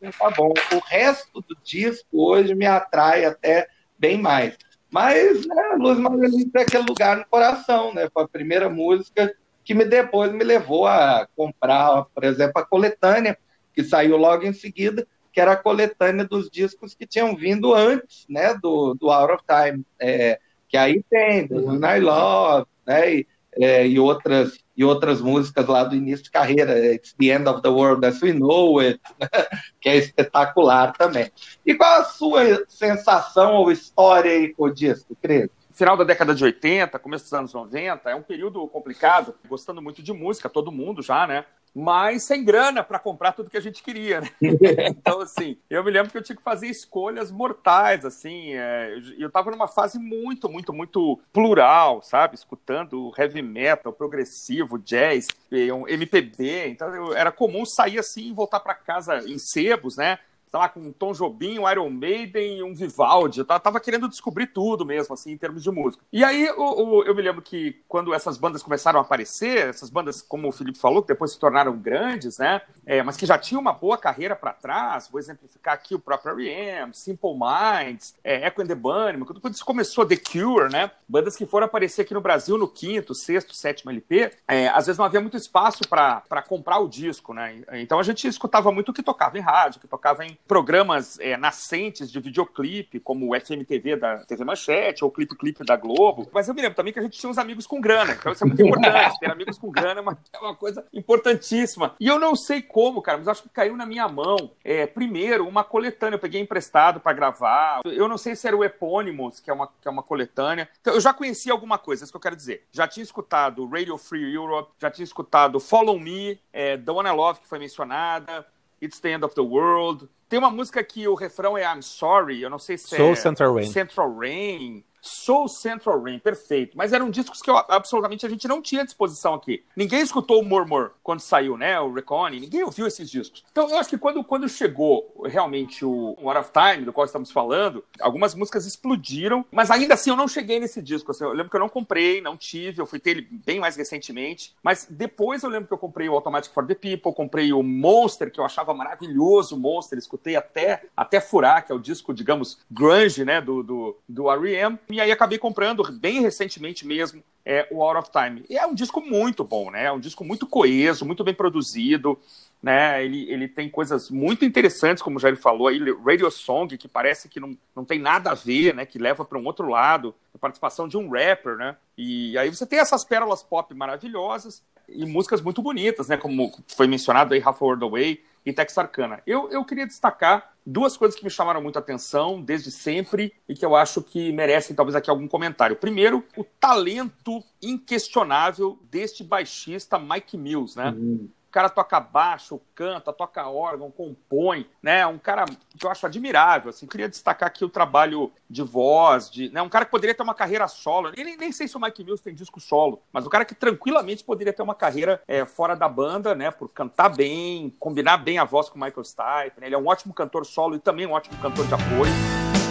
né, 0.00 0.10
tá 0.16 0.30
bom. 0.30 0.52
O 0.72 0.78
resto 0.86 1.40
do 1.40 1.56
disco 1.64 2.06
hoje 2.12 2.54
me 2.54 2.66
atrai 2.66 3.24
até 3.24 3.66
bem 3.98 4.16
mais. 4.16 4.56
Mas 4.90 5.46
né, 5.46 5.76
Luz 5.78 5.98
Margarita 5.98 6.58
é 6.58 6.62
aquele 6.62 6.84
lugar 6.84 7.16
no 7.18 7.26
coração, 7.26 7.94
né? 7.94 8.08
Foi 8.12 8.24
a 8.24 8.28
primeira 8.28 8.68
música 8.68 9.34
que 9.64 9.74
me 9.74 9.84
depois 9.84 10.32
me 10.32 10.42
levou 10.42 10.86
a 10.86 11.28
comprar, 11.36 12.04
por 12.14 12.24
exemplo, 12.24 12.60
a 12.60 12.66
coletânea, 12.66 13.38
que 13.72 13.84
saiu 13.84 14.16
logo 14.16 14.44
em 14.44 14.52
seguida, 14.52 15.06
que 15.32 15.40
era 15.40 15.52
a 15.52 15.56
coletânea 15.56 16.24
dos 16.24 16.50
discos 16.50 16.94
que 16.94 17.06
tinham 17.06 17.36
vindo 17.36 17.72
antes, 17.72 18.26
né, 18.28 18.54
do, 18.54 18.94
do 18.94 19.10
Out 19.10 19.34
of 19.34 19.44
Time, 19.46 19.84
é, 20.00 20.40
que 20.68 20.76
aí 20.76 21.04
tem, 21.08 21.46
do 21.46 21.66
uhum. 21.66 21.84
I 21.84 22.00
Love, 22.00 22.66
né, 22.86 23.14
e, 23.14 23.26
é, 23.56 23.86
e 23.86 23.98
outras 23.98 24.58
e 24.80 24.84
outras 24.84 25.20
músicas 25.20 25.66
lá 25.66 25.84
do 25.84 25.94
início 25.94 26.24
de 26.24 26.30
carreira, 26.30 26.94
It's 26.94 27.12
the 27.12 27.26
End 27.26 27.46
of 27.46 27.60
the 27.60 27.68
World 27.68 28.06
as 28.06 28.22
We 28.22 28.32
Know 28.32 28.78
It, 28.78 28.98
que 29.78 29.90
é 29.90 29.96
espetacular 29.96 30.92
também. 30.96 31.30
E 31.66 31.74
qual 31.74 32.00
a 32.00 32.04
sua 32.04 32.64
sensação 32.66 33.56
ou 33.56 33.70
história 33.70 34.30
aí 34.30 34.54
com 34.54 34.64
o 34.64 34.70
disco, 34.72 35.14
Cris? 35.20 35.50
Final 35.74 35.98
da 35.98 36.04
década 36.04 36.34
de 36.34 36.42
80, 36.42 36.98
começo 36.98 37.24
dos 37.24 37.34
anos 37.34 37.52
90, 37.52 38.08
é 38.08 38.14
um 38.14 38.22
período 38.22 38.66
complicado, 38.68 39.34
gostando 39.46 39.82
muito 39.82 40.02
de 40.02 40.14
música, 40.14 40.48
todo 40.48 40.72
mundo 40.72 41.02
já, 41.02 41.26
né? 41.26 41.44
Mas 41.74 42.24
sem 42.24 42.44
grana 42.44 42.82
para 42.82 42.98
comprar 42.98 43.32
tudo 43.32 43.50
que 43.50 43.56
a 43.56 43.62
gente 43.62 43.82
queria, 43.82 44.20
né? 44.20 44.30
então, 44.88 45.20
assim, 45.20 45.56
eu 45.68 45.84
me 45.84 45.90
lembro 45.90 46.10
que 46.10 46.18
eu 46.18 46.22
tinha 46.22 46.36
que 46.36 46.42
fazer 46.42 46.66
escolhas 46.66 47.30
mortais, 47.30 48.04
assim, 48.04 48.54
é, 48.54 48.98
eu 49.18 49.28
estava 49.28 49.50
numa 49.50 49.68
fase 49.68 49.98
muito, 49.98 50.48
muito, 50.48 50.72
muito 50.72 51.20
plural, 51.32 52.02
sabe? 52.02 52.34
Escutando 52.34 53.12
heavy 53.16 53.42
metal, 53.42 53.92
progressivo, 53.92 54.78
jazz, 54.78 55.28
MPB, 55.50 56.68
então 56.68 56.94
eu, 56.94 57.14
era 57.14 57.30
comum 57.30 57.64
sair 57.64 57.98
assim 57.98 58.28
e 58.28 58.32
voltar 58.32 58.60
para 58.60 58.74
casa 58.74 59.18
em 59.18 59.38
sebos, 59.38 59.96
né? 59.96 60.18
Sei 60.50 60.58
lá, 60.58 60.68
com 60.68 60.80
um 60.80 60.92
Tom 60.92 61.12
Jobim, 61.12 61.60
um 61.60 61.70
Iron 61.70 61.88
Maiden 61.88 62.62
um 62.64 62.74
Vivaldi. 62.74 63.40
Eu 63.40 63.44
tava 63.44 63.78
querendo 63.78 64.08
descobrir 64.08 64.48
tudo 64.48 64.84
mesmo, 64.84 65.14
assim, 65.14 65.30
em 65.30 65.36
termos 65.36 65.62
de 65.62 65.70
música. 65.70 66.04
E 66.12 66.24
aí 66.24 66.50
o, 66.50 66.62
o, 66.62 67.04
eu 67.04 67.14
me 67.14 67.22
lembro 67.22 67.40
que 67.40 67.80
quando 67.86 68.12
essas 68.12 68.36
bandas 68.36 68.62
começaram 68.62 68.98
a 68.98 69.02
aparecer, 69.02 69.68
essas 69.68 69.90
bandas, 69.90 70.20
como 70.20 70.48
o 70.48 70.52
Felipe 70.52 70.78
falou, 70.78 71.02
que 71.02 71.08
depois 71.08 71.30
se 71.30 71.38
tornaram 71.38 71.76
grandes, 71.76 72.38
né? 72.38 72.62
É, 72.84 73.02
mas 73.02 73.16
que 73.16 73.24
já 73.24 73.38
tinham 73.38 73.60
uma 73.60 73.72
boa 73.72 73.96
carreira 73.96 74.34
para 74.34 74.52
trás, 74.52 75.08
vou 75.08 75.20
exemplificar 75.20 75.74
aqui 75.74 75.94
o 75.94 76.00
próprio 76.00 76.32
R.E.M., 76.32 76.92
Simple 76.92 77.30
Minds, 77.30 78.16
é, 78.24 78.46
Echo 78.46 78.60
and 78.60 78.66
the 78.66 78.74
Bunnymen, 78.74 79.24
quando 79.24 79.54
isso 79.54 79.64
começou, 79.64 80.04
The 80.04 80.16
Cure, 80.16 80.70
né? 80.72 80.90
Bandas 81.08 81.36
que 81.36 81.46
foram 81.46 81.66
aparecer 81.66 82.02
aqui 82.02 82.14
no 82.14 82.20
Brasil 82.20 82.58
no 82.58 82.66
quinto, 82.66 83.14
sexto, 83.14 83.54
sétimo 83.54 83.92
LP, 83.92 84.32
é, 84.48 84.68
às 84.68 84.86
vezes 84.86 84.98
não 84.98 85.04
havia 85.04 85.20
muito 85.20 85.36
espaço 85.36 85.86
para 85.88 86.42
comprar 86.48 86.78
o 86.78 86.88
disco, 86.88 87.32
né? 87.32 87.62
Então 87.74 88.00
a 88.00 88.02
gente 88.02 88.26
escutava 88.26 88.72
muito 88.72 88.88
o 88.88 88.92
que 88.92 89.02
tocava 89.02 89.38
em 89.38 89.40
rádio, 89.40 89.78
o 89.78 89.80
que 89.80 89.88
tocava 89.88 90.24
em 90.24 90.39
programas 90.46 91.18
é, 91.20 91.36
nascentes 91.36 92.10
de 92.10 92.20
videoclipe, 92.20 93.00
como 93.00 93.30
o 93.30 93.40
FMTV 93.40 93.96
da 93.96 94.18
TV 94.18 94.44
Manchete, 94.44 95.04
ou 95.04 95.10
Clipe 95.10 95.36
Clipe 95.36 95.64
da 95.64 95.76
Globo. 95.76 96.28
Mas 96.32 96.48
eu 96.48 96.54
me 96.54 96.60
lembro 96.60 96.76
também 96.76 96.92
que 96.92 96.98
a 96.98 97.02
gente 97.02 97.18
tinha 97.18 97.30
uns 97.30 97.38
amigos 97.38 97.66
com 97.66 97.80
grana, 97.80 98.12
então 98.12 98.32
isso 98.32 98.44
é 98.44 98.46
muito 98.46 98.62
importante. 98.62 99.18
Ter 99.18 99.30
amigos 99.30 99.58
com 99.58 99.70
grana 99.70 100.00
é 100.00 100.02
uma, 100.02 100.18
é 100.32 100.38
uma 100.38 100.54
coisa 100.54 100.84
importantíssima. 100.92 101.94
E 102.00 102.06
eu 102.06 102.18
não 102.18 102.34
sei 102.34 102.62
como, 102.62 103.02
cara, 103.02 103.18
mas 103.18 103.28
acho 103.28 103.42
que 103.42 103.48
caiu 103.48 103.76
na 103.76 103.86
minha 103.86 104.08
mão. 104.08 104.50
É, 104.64 104.86
primeiro, 104.86 105.46
uma 105.46 105.64
coletânea, 105.64 106.16
eu 106.16 106.20
peguei 106.20 106.40
emprestado 106.40 107.00
para 107.00 107.12
gravar. 107.12 107.80
Eu 107.84 108.08
não 108.08 108.18
sei 108.18 108.34
se 108.34 108.46
era 108.46 108.56
o 108.56 108.64
Epônimos, 108.64 109.40
que 109.40 109.50
é 109.50 109.52
uma, 109.52 109.66
que 109.66 109.88
é 109.88 109.90
uma 109.90 110.02
coletânea. 110.02 110.68
Então, 110.80 110.94
eu 110.94 111.00
já 111.00 111.12
conhecia 111.12 111.52
alguma 111.52 111.78
coisa, 111.78 112.02
é 112.02 112.04
isso 112.04 112.12
que 112.12 112.16
eu 112.16 112.20
quero 112.20 112.36
dizer. 112.36 112.64
Já 112.72 112.86
tinha 112.86 113.04
escutado 113.04 113.66
Radio 113.68 113.96
Free 113.96 114.34
Europe, 114.34 114.72
já 114.78 114.90
tinha 114.90 115.04
escutado 115.04 115.60
Follow 115.60 115.98
Me, 115.98 116.40
é, 116.52 116.76
The 116.76 116.90
One 116.90 117.08
I 117.08 117.12
Love, 117.12 117.40
que 117.40 117.48
foi 117.48 117.58
mencionada. 117.58 118.46
It's 118.82 119.00
the 119.00 119.10
End 119.10 119.24
of 119.24 119.34
the 119.34 119.42
World. 119.42 120.08
Tem 120.28 120.38
uma 120.38 120.50
música 120.50 120.82
que 120.82 121.06
o 121.06 121.14
refrão 121.14 121.56
é 121.58 121.62
I'm 121.62 121.82
Sorry, 121.82 122.40
eu 122.40 122.48
não 122.48 122.58
sei 122.58 122.78
se 122.78 122.96
Soul 122.96 123.12
é 123.12 123.16
Central 123.16 123.54
Rain. 123.54 123.66
Central 123.66 124.16
Rain. 124.16 124.84
Soul 125.00 125.48
Central 125.48 126.02
Rain, 126.02 126.18
perfeito. 126.18 126.76
Mas 126.76 126.92
eram 126.92 127.10
discos 127.10 127.40
que 127.40 127.50
eu, 127.50 127.56
absolutamente 127.56 128.26
a 128.26 128.28
gente 128.28 128.46
não 128.46 128.60
tinha 128.62 128.84
disposição 128.84 129.34
aqui. 129.34 129.64
Ninguém 129.76 130.00
escutou 130.00 130.40
o 130.40 130.44
Murmur 130.44 130.92
quando 131.02 131.20
saiu, 131.20 131.56
né? 131.56 131.80
O 131.80 131.92
Recon, 131.92 132.28
ninguém 132.28 132.62
ouviu 132.62 132.86
esses 132.86 133.10
discos. 133.10 133.44
Então 133.50 133.68
eu 133.68 133.78
acho 133.78 133.88
que 133.88 133.98
quando, 133.98 134.22
quando 134.22 134.48
chegou 134.48 135.22
realmente 135.26 135.84
o 135.84 136.16
What 136.20 136.40
of 136.40 136.50
Time, 136.52 136.84
do 136.84 136.92
qual 136.92 137.04
estamos 137.04 137.30
falando, 137.30 137.84
algumas 138.00 138.34
músicas 138.34 138.66
explodiram, 138.66 139.44
mas 139.50 139.70
ainda 139.70 139.94
assim 139.94 140.10
eu 140.10 140.16
não 140.16 140.28
cheguei 140.28 140.60
nesse 140.60 140.82
disco. 140.82 141.10
Assim, 141.10 141.24
eu 141.24 141.32
lembro 141.32 141.50
que 141.50 141.56
eu 141.56 141.60
não 141.60 141.68
comprei, 141.68 142.20
não 142.20 142.36
tive, 142.36 142.80
eu 142.80 142.86
fui 142.86 142.98
ter 142.98 143.10
ele 143.10 143.28
bem 143.30 143.58
mais 143.58 143.76
recentemente. 143.76 144.54
Mas 144.62 144.86
depois 144.88 145.42
eu 145.42 145.50
lembro 145.50 145.68
que 145.68 145.74
eu 145.74 145.78
comprei 145.78 146.08
o 146.08 146.14
Automatic 146.14 146.52
for 146.52 146.66
the 146.66 146.74
People, 146.74 147.14
comprei 147.14 147.52
o 147.52 147.62
Monster, 147.62 148.30
que 148.30 148.40
eu 148.40 148.44
achava 148.44 148.74
maravilhoso, 148.74 149.56
o 149.56 149.58
Monster, 149.58 149.98
escutei 149.98 150.36
até, 150.36 150.84
até 150.96 151.20
furar, 151.20 151.64
que 151.64 151.72
é 151.72 151.74
o 151.74 151.78
disco, 151.78 152.12
digamos, 152.12 152.58
grunge, 152.70 153.24
né? 153.24 153.40
Do, 153.40 153.62
do, 153.62 153.96
do 154.08 154.30
R.E.M. 154.30 154.78
E 154.92 155.00
aí 155.00 155.10
acabei 155.10 155.38
comprando 155.38 155.82
bem 155.92 156.20
recentemente 156.20 156.86
mesmo 156.86 157.22
é, 157.44 157.66
o 157.70 157.82
Out 157.82 157.98
of 157.98 158.10
Time. 158.10 158.44
E 158.48 158.56
é 158.56 158.66
um 158.66 158.74
disco 158.74 159.00
muito 159.00 159.44
bom, 159.44 159.70
né? 159.70 159.84
É 159.84 159.92
um 159.92 160.00
disco 160.00 160.24
muito 160.24 160.46
coeso, 160.46 161.04
muito 161.04 161.24
bem 161.24 161.34
produzido. 161.34 162.18
Né? 162.62 163.02
Ele, 163.04 163.30
ele 163.30 163.48
tem 163.48 163.70
coisas 163.70 164.10
muito 164.10 164.44
interessantes, 164.44 165.02
como 165.02 165.18
já 165.18 165.28
ele 165.28 165.36
falou 165.36 165.68
aí, 165.68 165.78
Radio 166.04 166.30
Song, 166.30 166.76
que 166.76 166.86
parece 166.86 167.28
que 167.28 167.40
não, 167.40 167.56
não 167.74 167.84
tem 167.84 167.98
nada 167.98 168.32
a 168.32 168.34
ver, 168.34 168.74
né? 168.74 168.84
Que 168.84 168.98
leva 168.98 169.24
para 169.24 169.38
um 169.38 169.46
outro 169.46 169.68
lado, 169.68 170.14
a 170.34 170.38
participação 170.38 170.86
de 170.86 170.96
um 170.96 171.08
rapper, 171.08 171.56
né? 171.56 171.76
E 171.96 172.36
aí 172.36 172.50
você 172.50 172.66
tem 172.66 172.78
essas 172.78 173.04
pérolas 173.04 173.42
pop 173.42 173.74
maravilhosas 173.74 174.62
e 174.90 175.04
músicas 175.06 175.40
muito 175.40 175.62
bonitas, 175.62 176.08
né? 176.08 176.16
Como 176.16 176.52
foi 176.68 176.86
mencionado 176.86 177.34
aí, 177.34 177.42
Half 177.42 177.62
World 177.62 177.84
Away, 177.84 178.20
e 178.44 178.52
Texarkana. 178.52 179.22
Eu, 179.26 179.50
eu 179.50 179.64
queria 179.64 179.86
destacar 179.86 180.52
duas 180.64 180.96
coisas 180.96 181.18
que 181.18 181.24
me 181.24 181.30
chamaram 181.30 181.62
muito 181.62 181.78
atenção 181.78 182.40
desde 182.40 182.70
sempre 182.70 183.32
e 183.48 183.54
que 183.54 183.64
eu 183.64 183.76
acho 183.76 184.02
que 184.02 184.32
merecem 184.32 184.74
talvez 184.74 184.94
aqui 184.94 185.10
algum 185.10 185.28
comentário. 185.28 185.76
Primeiro, 185.76 186.24
o 186.36 186.44
talento 186.44 187.42
inquestionável 187.62 188.78
deste 188.90 189.22
baixista 189.22 189.98
Mike 189.98 190.36
Mills, 190.36 190.76
né? 190.76 190.90
Uhum. 190.90 191.28
O 191.50 191.52
cara 191.52 191.68
toca 191.68 191.98
baixo, 191.98 192.60
canta, 192.76 193.12
toca 193.12 193.48
órgão, 193.48 193.90
compõe, 193.90 194.68
né? 194.80 195.04
Um 195.04 195.18
cara 195.18 195.44
que 195.46 195.84
eu 195.84 195.90
acho 195.90 196.06
admirável, 196.06 196.70
assim. 196.70 196.86
Queria 196.86 197.08
destacar 197.08 197.48
aqui 197.48 197.64
o 197.64 197.68
trabalho 197.68 198.32
de 198.48 198.62
voz, 198.62 199.28
de, 199.28 199.48
né? 199.48 199.60
Um 199.60 199.68
cara 199.68 199.84
que 199.84 199.90
poderia 199.90 200.14
ter 200.14 200.22
uma 200.22 200.32
carreira 200.32 200.68
solo. 200.68 201.10
Nem, 201.16 201.36
nem 201.36 201.50
sei 201.50 201.66
se 201.66 201.76
o 201.76 201.80
Mike 201.80 202.04
Mills 202.04 202.22
tem 202.22 202.32
disco 202.32 202.60
solo, 202.60 203.02
mas 203.12 203.26
um 203.26 203.28
cara 203.28 203.44
que 203.44 203.56
tranquilamente 203.56 204.22
poderia 204.22 204.52
ter 204.52 204.62
uma 204.62 204.76
carreira 204.76 205.20
é, 205.26 205.44
fora 205.44 205.74
da 205.74 205.88
banda, 205.88 206.36
né? 206.36 206.52
Por 206.52 206.68
cantar 206.68 207.08
bem, 207.08 207.74
combinar 207.80 208.18
bem 208.18 208.38
a 208.38 208.44
voz 208.44 208.68
com 208.68 208.78
o 208.78 208.80
Michael 208.80 209.02
Stipe. 209.02 209.60
Né? 209.60 209.66
Ele 209.66 209.74
é 209.74 209.78
um 209.78 209.88
ótimo 209.88 210.14
cantor 210.14 210.46
solo 210.46 210.76
e 210.76 210.78
também 210.78 211.04
um 211.04 211.10
ótimo 211.10 211.36
cantor 211.42 211.66
de 211.66 211.74
apoio. 211.74 212.12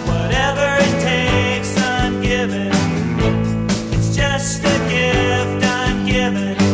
Whatever 0.07 0.69
it 0.79 1.01
takes, 1.03 1.75
I'm 1.75 2.21
giving. 2.21 2.71
It's 3.91 4.15
just 4.15 4.63
a 4.63 4.79
gift 4.88 5.65
I'm 5.65 6.05
giving. 6.05 6.68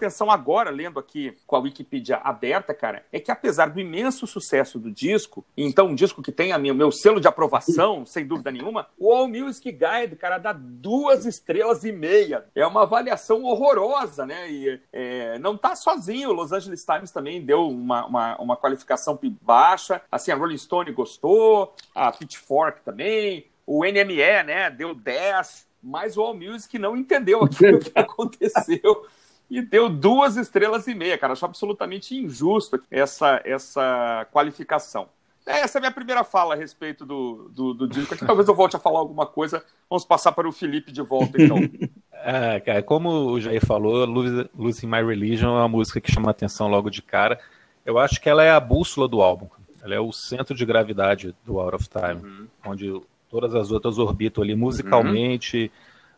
Atenção 0.00 0.30
agora, 0.30 0.70
lendo 0.70 0.98
aqui 0.98 1.36
com 1.46 1.56
a 1.56 1.58
Wikipedia 1.58 2.16
aberta, 2.16 2.72
cara, 2.72 3.04
é 3.12 3.20
que 3.20 3.30
apesar 3.30 3.70
do 3.70 3.80
imenso 3.80 4.26
sucesso 4.26 4.78
do 4.78 4.90
disco, 4.90 5.44
então 5.56 5.88
um 5.88 5.94
disco 5.94 6.22
que 6.22 6.32
tem 6.32 6.54
o 6.54 6.74
meu 6.74 6.90
selo 6.90 7.20
de 7.20 7.28
aprovação, 7.28 8.04
sem 8.06 8.26
dúvida 8.26 8.50
nenhuma, 8.50 8.86
o 8.98 9.12
All 9.12 9.28
Music 9.28 9.70
Guide, 9.70 10.16
cara, 10.16 10.38
dá 10.38 10.52
duas 10.52 11.26
estrelas 11.26 11.84
e 11.84 11.92
meia. 11.92 12.46
É 12.54 12.66
uma 12.66 12.82
avaliação 12.82 13.44
horrorosa, 13.44 14.24
né? 14.24 14.50
E 14.50 14.80
é, 14.92 15.38
não 15.38 15.56
tá 15.56 15.76
sozinho. 15.76 16.30
O 16.30 16.32
Los 16.32 16.52
Angeles 16.52 16.84
Times 16.84 17.10
também 17.10 17.44
deu 17.44 17.68
uma, 17.68 18.06
uma, 18.06 18.36
uma 18.38 18.56
qualificação 18.56 19.18
baixa. 19.42 20.00
Assim, 20.10 20.32
a 20.32 20.36
Rolling 20.36 20.58
Stone 20.58 20.92
gostou, 20.92 21.74
a 21.94 22.10
Pitchfork 22.10 22.82
também, 22.82 23.46
o 23.66 23.84
NME, 23.84 24.42
né, 24.44 24.70
deu 24.70 24.94
10 24.94 25.68
mas 25.82 26.16
o 26.16 26.20
All 26.20 26.34
Music 26.34 26.78
não 26.78 26.94
entendeu 26.94 27.42
aquilo 27.42 27.78
que 27.78 27.92
aconteceu 27.98 29.06
e 29.50 29.60
deu 29.60 29.88
duas 29.88 30.36
estrelas 30.36 30.86
e 30.86 30.94
meia, 30.94 31.18
cara. 31.18 31.32
Acho 31.32 31.44
absolutamente 31.44 32.16
injusto 32.16 32.80
essa, 32.90 33.42
essa 33.44 34.26
qualificação. 34.30 35.08
Essa 35.44 35.78
é 35.78 35.80
a 35.80 35.82
minha 35.82 35.92
primeira 35.92 36.22
fala 36.22 36.54
a 36.54 36.56
respeito 36.56 37.04
do, 37.04 37.50
do, 37.52 37.74
do 37.74 37.88
disco. 37.88 38.14
Aqui, 38.14 38.24
talvez 38.24 38.46
eu 38.46 38.54
volte 38.54 38.76
a 38.76 38.78
falar 38.78 39.00
alguma 39.00 39.26
coisa. 39.26 39.64
Vamos 39.88 40.04
passar 40.04 40.30
para 40.30 40.48
o 40.48 40.52
Felipe 40.52 40.92
de 40.92 41.02
volta, 41.02 41.42
então. 41.42 41.58
É, 42.22 42.60
cara, 42.60 42.82
como 42.82 43.08
o 43.08 43.40
Jair 43.40 43.64
falou, 43.64 44.04
Losing 44.04 44.86
My 44.86 45.02
Religion 45.02 45.56
é 45.56 45.60
uma 45.60 45.68
música 45.68 46.02
que 46.02 46.12
chama 46.12 46.28
a 46.28 46.32
atenção 46.32 46.68
logo 46.68 46.90
de 46.90 47.00
cara. 47.00 47.40
Eu 47.82 47.98
acho 47.98 48.20
que 48.20 48.28
ela 48.28 48.44
é 48.44 48.50
a 48.50 48.60
bússola 48.60 49.08
do 49.08 49.22
álbum. 49.22 49.48
Ela 49.82 49.94
é 49.94 50.00
o 50.00 50.12
centro 50.12 50.54
de 50.54 50.66
gravidade 50.66 51.34
do 51.46 51.58
Out 51.58 51.76
of 51.76 51.88
Time, 51.88 52.22
uhum. 52.22 52.46
onde 52.66 53.00
todas 53.30 53.54
as 53.54 53.70
outras 53.70 53.96
orbitam 53.96 54.44
ali 54.44 54.54
musicalmente, 54.54 55.72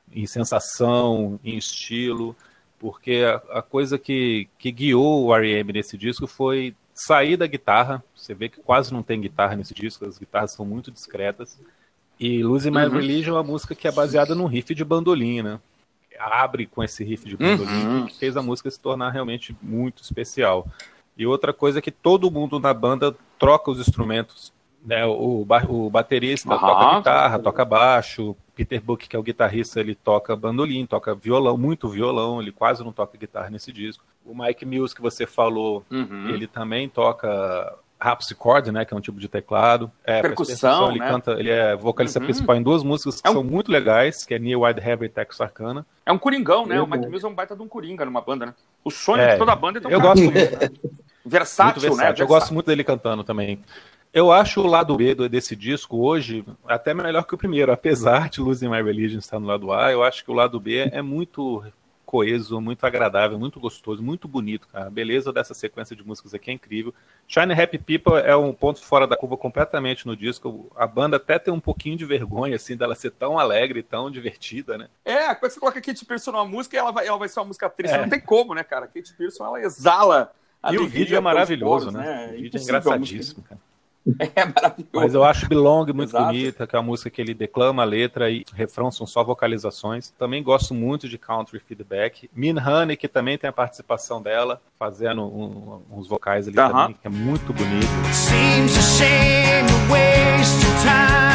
uhum. 0.09 0.23
em 0.23 0.27
sensação, 0.27 1.39
em 1.45 1.57
estilo 1.57 2.35
porque 2.83 3.23
a, 3.25 3.61
a 3.61 3.63
coisa 3.63 3.97
que, 3.97 4.49
que 4.59 4.73
guiou 4.73 5.27
o 5.27 5.35
R.E.M. 5.37 5.73
nesse 5.73 5.97
disco 5.97 6.27
foi 6.27 6.75
sair 6.93 7.37
da 7.37 7.47
guitarra. 7.47 8.03
Você 8.13 8.35
vê 8.35 8.49
que 8.49 8.61
quase 8.61 8.93
não 8.93 9.05
tem 9.05 9.21
guitarra 9.21 9.55
nesse 9.55 9.73
disco, 9.73 10.05
as 10.05 10.19
guitarras 10.19 10.53
são 10.53 10.67
muito 10.67 10.91
discretas. 10.91 11.61
E 12.19 12.43
Losing 12.43 12.73
My 12.73 12.87
uhum. 12.87 12.91
Religion 12.91 13.37
é 13.37 13.37
uma 13.37 13.45
música 13.45 13.73
que 13.73 13.87
é 13.87 13.93
baseada 13.93 14.35
num 14.35 14.47
riff 14.47 14.75
de 14.75 14.85
bandolim, 14.85 15.43
né? 15.43 15.61
Abre 16.19 16.67
com 16.67 16.83
esse 16.83 17.05
riff 17.05 17.25
de 17.25 17.37
bandolim, 17.37 17.87
uhum. 17.87 18.07
que 18.07 18.19
fez 18.19 18.37
a 18.37 18.43
música 18.43 18.69
se 18.69 18.81
tornar 18.81 19.11
realmente 19.11 19.57
muito 19.63 20.03
especial. 20.03 20.67
E 21.17 21.25
outra 21.25 21.53
coisa 21.53 21.79
é 21.79 21.83
que 21.83 21.93
todo 21.93 22.33
mundo 22.33 22.59
na 22.59 22.75
banda 22.75 23.15
troca 23.39 23.71
os 23.71 23.79
instrumentos. 23.79 24.53
Né? 24.85 25.07
O, 25.07 25.47
o 25.69 25.91
baterista 25.91 26.53
uhum. 26.53 26.59
toca 26.59 26.97
guitarra, 26.97 27.39
toca 27.39 27.65
baixo, 27.65 28.37
Peter 28.55 28.81
Buck, 28.81 29.09
que 29.09 29.17
é 29.17 29.19
o 29.19 29.23
guitarrista, 29.23 29.81
ele 29.81 29.95
toca 29.95 30.37
bandolim, 30.37 30.85
toca 30.87 31.15
violão, 31.15 31.57
muito 31.57 31.89
violão, 31.89 32.41
ele 32.41 32.53
quase 32.53 32.85
não 32.85 32.93
toca 32.93 33.17
guitarra 33.17 33.51
nesse 33.51 33.73
disco. 33.73 34.05
O 34.25 34.35
Mike 34.35 34.67
Mills, 34.67 34.95
que 34.95 35.01
você 35.01 35.27
falou, 35.27 35.85
uhum. 35.91 36.29
ele 36.29 36.47
também 36.47 36.89
toca 36.89 37.79
harpsichord, 37.99 38.73
né, 38.73 38.85
que 38.85 38.93
é 38.93 38.97
um 38.97 39.01
tipo 39.01 39.19
de 39.21 39.29
teclado. 39.29 39.91
É, 40.05 40.21
percussão, 40.21 40.91
ele 40.91 40.99
né? 40.99 41.09
canta, 41.09 41.33
ele 41.33 41.51
é 41.51 41.77
vocalista 41.77 42.19
uhum. 42.19 42.25
principal 42.25 42.57
em 42.57 42.63
duas 42.63 42.83
músicas 42.83 43.21
que 43.21 43.29
é 43.29 43.31
um... 43.31 43.35
são 43.35 43.45
muito 43.45 43.71
legais, 43.71 44.25
que 44.27 44.35
é 44.35 44.39
Near 44.39 44.61
Wide 44.61 44.81
Heaven 44.81 45.07
e 45.07 45.09
Texas 45.09 45.41
Arcana. 45.41 45.87
É 46.05 46.13
um 46.13 46.19
coringão, 46.19 46.67
né? 46.67 46.79
Eu... 46.79 46.85
O 46.85 46.87
Mike 46.91 47.07
Mills 47.07 47.25
é 47.25 47.29
um 47.29 47.35
baita 47.35 47.55
de 47.55 47.63
um 47.63 47.69
coringa 47.69 48.05
numa 48.05 48.21
banda, 48.21 48.47
né? 48.47 48.55
O 48.85 48.91
sonho 48.91 49.23
é, 49.23 49.33
de 49.35 49.39
toda 49.39 49.53
a 49.53 49.57
banda 49.57 49.79
é 49.79 49.83
ter 49.83 49.87
um 49.87 49.91
Eu 49.91 50.01
gosto 50.01 50.25
muito, 50.25 50.35
né? 50.35 50.71
versátil, 51.25 51.81
versátil, 51.81 52.15
né? 52.15 52.15
Eu 52.19 52.27
gosto 52.27 52.53
muito 52.53 52.67
dele 52.67 52.83
cantando 52.83 53.23
também. 53.23 53.63
Eu 54.13 54.31
acho 54.31 54.61
o 54.61 54.67
lado 54.67 54.95
B 54.95 55.15
desse 55.29 55.57
disco 55.57 55.97
hoje 55.97 56.45
até 56.67 56.93
melhor 56.93 57.25
que 57.25 57.35
o 57.35 57.39
primeiro, 57.39 57.73
apesar 57.73 58.29
de 58.29 58.43
Losing 58.43 58.69
My 58.69 58.83
Religion 58.83 59.19
estar 59.19 59.41
no 59.41 59.47
lado 59.47 59.73
A, 59.73 59.91
eu 59.91 60.03
acho 60.03 60.23
que 60.23 60.31
o 60.31 60.35
lado 60.35 60.61
B 60.61 60.91
é 60.93 61.01
muito 61.01 61.65
coeso, 62.05 62.61
muito 62.61 62.85
agradável, 62.85 63.39
muito 63.39 63.59
gostoso, 63.59 64.03
muito 64.03 64.29
bonito, 64.29 64.69
cara. 64.69 64.89
A 64.89 64.91
beleza 64.91 65.33
dessa 65.33 65.55
sequência 65.55 65.97
de 65.97 66.07
músicas 66.07 66.35
aqui 66.35 66.51
é 66.51 66.53
incrível. 66.53 66.93
Shine 67.27 67.55
Happy 67.55 67.79
People 67.79 68.19
é 68.19 68.37
um 68.37 68.53
ponto 68.53 68.83
fora 68.83 69.07
da 69.07 69.17
curva 69.17 69.39
completamente 69.39 70.07
no 70.07 70.15
disco. 70.15 70.71
A 70.77 70.87
banda 70.87 71.17
até 71.17 71.39
tem 71.39 71.55
um 71.55 71.59
pouquinho 71.59 71.97
de 71.97 72.05
vergonha, 72.05 72.57
assim, 72.57 72.77
dela 72.77 72.95
ser 72.95 73.13
tão 73.13 73.39
alegre, 73.39 73.83
tão 73.83 74.11
divertida, 74.11 74.77
né? 74.77 74.89
É, 75.07 75.35
quando 75.35 75.53
você 75.53 75.59
coloca 75.59 75.79
a 75.79 75.83
Katy 75.83 76.05
Pearson 76.05 76.33
numa 76.33 76.45
música, 76.45 76.77
ela 76.77 76.91
vai, 76.93 77.07
ela 77.07 77.17
vai 77.17 77.31
ser 77.31 77.41
uma 77.41 77.47
música 77.47 77.71
triste. 77.71 77.95
É. 77.95 78.03
Não 78.03 78.11
tem 78.11 78.21
como, 78.21 78.53
né, 78.53 78.63
cara? 78.63 78.85
A 78.85 78.89
Katy 78.89 79.15
Pearson, 79.15 79.47
ela 79.47 79.63
exala. 79.63 80.35
E 80.71 80.77
o 80.77 80.87
vídeo 80.87 81.17
é 81.17 81.21
maravilhoso, 81.21 81.87
poros, 81.87 81.95
né? 81.95 82.27
né? 82.27 82.35
O 82.37 82.43
vídeo 82.43 82.59
é 82.59 82.63
engraçadíssimo, 82.63 83.43
cara. 83.43 83.59
É 84.35 84.45
maravilhoso. 84.45 84.89
Mas 84.93 85.15
eu 85.15 85.25
acho 85.25 85.49
Belong 85.49 85.93
muito 85.93 86.11
Exato. 86.11 86.27
bonita, 86.27 86.67
que 86.67 86.77
é 86.77 86.79
a 86.79 86.83
música 86.83 87.11
que 87.11 87.21
ele 87.21 87.35
declama 87.35 87.83
a 87.83 87.85
letra 87.85 88.31
e 88.31 88.45
refrão 88.55 88.91
são 88.91 89.07
só 89.07 89.23
vocalizações. 89.23 90.11
Também 90.19 90.43
gosto 90.43 90.75
muito 90.75 91.09
de 91.09 91.19
Country 91.19 91.61
Feedback. 91.61 92.29
Min 92.35 92.59
Honey, 92.59 92.97
que 92.97 93.09
também 93.09 93.39
tem 93.39 93.49
a 93.49 93.53
participação 93.53 94.21
dela, 94.21 94.61
fazendo 94.79 95.23
um, 95.23 95.83
uns 95.91 96.09
vocais 96.09 96.49
ali 96.49 96.59
uh 96.59 96.63
-huh. 96.63 96.71
também, 96.71 96.97
que 97.01 97.07
é 97.07 97.11
muito 97.11 97.53
bonito. 97.53 97.87
Seems 98.13 98.77
a 98.77 98.83
shame 98.83 99.69
to 99.69 99.93
waste 99.93 100.67
your 100.67 100.77
time 100.83 101.32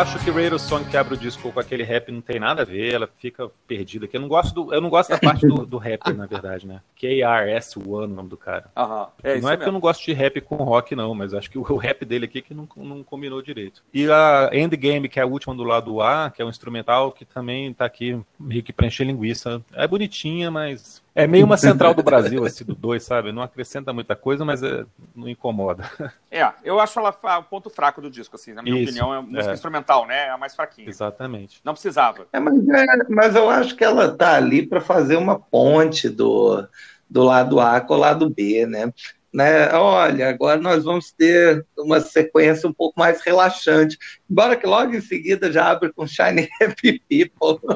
acho 0.00 0.18
que 0.24 0.30
Radar 0.30 0.58
Song 0.58 0.88
que 0.88 0.96
abre 0.96 1.12
o 1.12 1.16
disco 1.16 1.52
com 1.52 1.60
aquele 1.60 1.82
rap 1.82 2.10
não 2.10 2.22
tem 2.22 2.40
nada 2.40 2.62
a 2.62 2.64
ver, 2.64 2.94
ela 2.94 3.08
fica 3.18 3.50
perdida 3.66 4.06
aqui. 4.06 4.16
Eu 4.16 4.22
não 4.22 4.28
gosto, 4.28 4.54
do, 4.54 4.72
eu 4.72 4.80
não 4.80 4.88
gosto 4.88 5.10
da 5.10 5.18
parte 5.18 5.46
do, 5.46 5.66
do 5.66 5.76
rap, 5.76 6.10
na 6.14 6.24
verdade, 6.24 6.66
né? 6.66 6.80
KRS-One, 6.96 8.10
o 8.10 8.16
nome 8.16 8.30
do 8.30 8.36
cara. 8.36 8.70
Aham. 8.74 9.08
É, 9.22 9.38
não 9.38 9.50
é 9.50 9.58
que 9.58 9.68
eu 9.68 9.72
não 9.72 9.78
gosto 9.78 10.02
de 10.02 10.14
rap 10.14 10.40
com 10.40 10.56
rock, 10.56 10.96
não, 10.96 11.14
mas 11.14 11.34
acho 11.34 11.50
que 11.50 11.58
o, 11.58 11.66
o 11.68 11.76
rap 11.76 12.02
dele 12.06 12.24
aqui 12.24 12.40
que 12.40 12.54
não, 12.54 12.66
não 12.76 13.02
combinou 13.02 13.42
direito. 13.42 13.82
E 13.92 14.10
a 14.10 14.48
Endgame, 14.54 15.06
que 15.06 15.20
é 15.20 15.22
a 15.22 15.26
última 15.26 15.54
do 15.54 15.64
lado 15.64 16.00
A, 16.00 16.30
que 16.30 16.40
é 16.40 16.44
um 16.46 16.50
instrumental 16.50 17.12
que 17.12 17.26
também 17.26 17.70
tá 17.74 17.84
aqui 17.84 18.18
meio 18.38 18.62
que 18.62 18.72
preencher 18.72 19.04
linguiça. 19.04 19.62
É 19.74 19.86
bonitinha, 19.86 20.50
mas 20.50 20.99
é 21.14 21.26
meio 21.26 21.44
uma 21.44 21.56
central 21.56 21.94
do 21.94 22.02
Brasil, 22.04 22.46
esse 22.46 22.64
do 22.64 22.74
2, 22.74 23.02
sabe? 23.02 23.32
Não 23.32 23.42
acrescenta 23.42 23.92
muita 23.92 24.14
coisa, 24.14 24.44
mas 24.44 24.62
é, 24.62 24.84
não 25.14 25.28
incomoda. 25.28 25.84
É, 26.32 26.48
eu 26.62 26.78
acho 26.78 26.96
ela 27.00 27.10
o 27.38 27.42
ponto 27.42 27.68
fraco 27.68 28.00
do 28.00 28.08
disco, 28.08 28.36
assim, 28.36 28.52
na 28.52 28.62
minha 28.62 28.76
Isso, 28.76 28.90
opinião, 28.90 29.12
é 29.12 29.20
música 29.20 29.50
é. 29.50 29.52
instrumental, 29.52 30.06
né? 30.06 30.26
É 30.26 30.30
a 30.30 30.38
mais 30.38 30.54
fraquinha. 30.54 30.88
Exatamente. 30.88 31.60
Não 31.64 31.72
precisava. 31.72 32.24
É, 32.32 32.38
mas, 32.38 32.68
é, 32.68 32.86
mas 33.08 33.34
eu 33.34 33.50
acho 33.50 33.74
que 33.74 33.82
ela 33.82 34.16
tá 34.16 34.36
ali 34.36 34.64
para 34.64 34.80
fazer 34.80 35.16
uma 35.16 35.36
ponte 35.36 36.08
do, 36.08 36.64
do 37.08 37.24
lado 37.24 37.58
A 37.58 37.80
com 37.80 37.94
o 37.94 37.98
lado 37.98 38.30
B, 38.30 38.64
né? 38.64 38.92
Né? 39.32 39.72
Olha, 39.72 40.28
agora 40.28 40.60
nós 40.60 40.84
vamos 40.84 41.12
ter 41.12 41.64
uma 41.78 42.00
sequência 42.00 42.68
um 42.68 42.72
pouco 42.72 42.98
mais 42.98 43.20
relaxante. 43.22 43.96
Embora 44.28 44.56
que 44.56 44.66
logo 44.66 44.94
em 44.94 45.00
seguida 45.00 45.52
já 45.52 45.70
abre 45.70 45.92
com 45.92 46.06
Shiny 46.06 46.48
Happy 46.60 47.00
People. 47.08 47.60